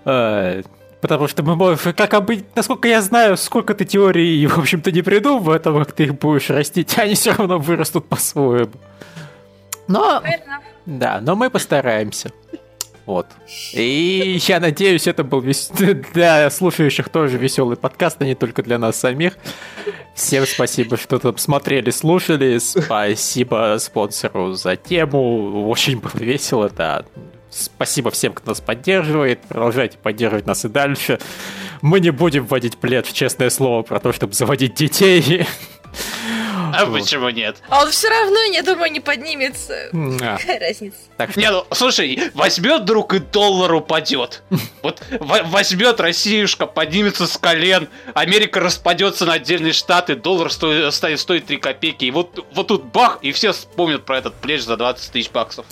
[0.04, 0.62] Э,
[1.00, 5.02] Потому что мы можем, как обычно, насколько я знаю, сколько ты теорий, в общем-то, не
[5.02, 8.72] придумывал этого, как ты их будешь растить, они все равно вырастут по-своему.
[9.86, 10.22] Но,
[10.84, 12.32] да, но мы постараемся.
[13.06, 13.28] Вот.
[13.72, 15.70] И я надеюсь, это был вес-
[16.12, 19.38] для слушающих тоже веселый подкаст, а не только для нас самих.
[20.14, 22.58] Всем спасибо, что там смотрели, слушали.
[22.58, 25.68] Спасибо спонсору за тему.
[25.68, 27.04] Очень было весело, да.
[27.50, 29.40] Спасибо всем, кто нас поддерживает.
[29.42, 31.18] Продолжайте поддерживать нас и дальше.
[31.82, 35.46] Мы не будем вводить плед в честное слово про то, чтобы заводить детей.
[36.74, 37.56] А почему нет?
[37.68, 39.88] А он все равно, я думаю, не поднимется.
[40.18, 40.96] Какая разница?
[41.16, 44.42] Так Не, ну, слушай, возьмет друг и доллар упадет.
[44.82, 51.46] Вот возьмет Россиюшка, поднимется с колен, Америка распадется на отдельные штаты, доллар сто- станет стоить
[51.46, 55.12] 3 копейки, и вот, вот тут бах, и все вспомнят про этот плеч за 20
[55.12, 55.66] тысяч баксов.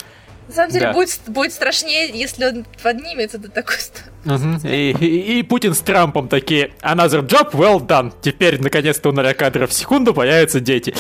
[0.49, 0.93] На самом деле Да.
[0.93, 4.13] будет, будет страшнее, если он поднимется до такой стороны.
[4.25, 4.61] Мгм.
[4.69, 8.13] И, и- и Путин с Трампом такие Another job well done.
[8.23, 10.95] Теперь, наконец-то, у 0 кадров в секунду появятся дети.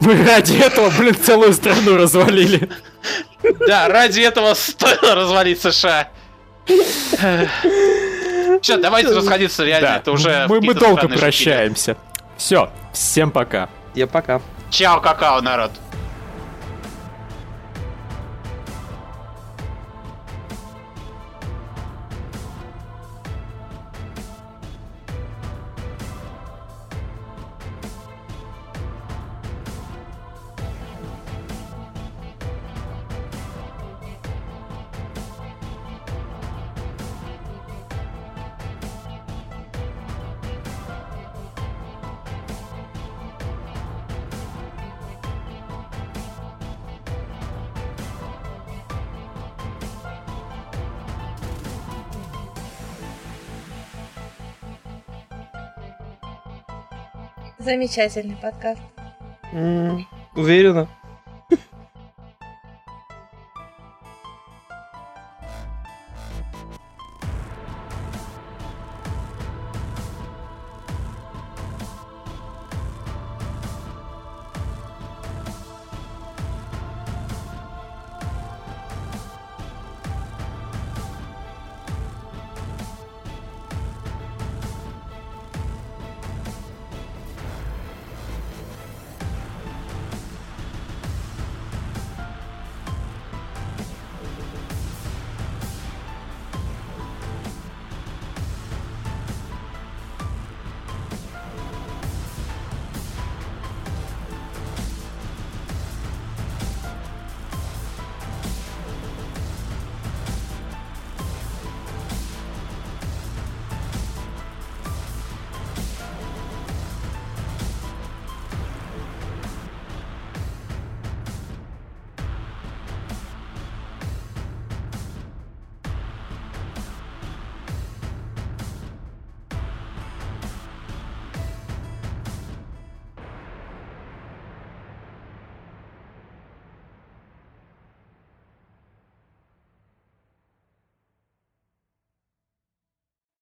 [0.00, 2.68] Мы ради этого, блин, целую страну развалили.
[3.66, 6.08] Да, ради этого стоило развалить США.
[8.62, 10.46] Все, давайте расходиться, реально, Да, это уже...
[10.48, 11.18] мы, мы долго шутки.
[11.18, 11.96] прощаемся.
[12.36, 13.68] Все, всем пока.
[13.94, 14.40] Я пока.
[14.70, 15.70] Чао, какао, народ.
[57.70, 58.82] Замечательный подкаст.
[59.52, 60.88] М, Уверена.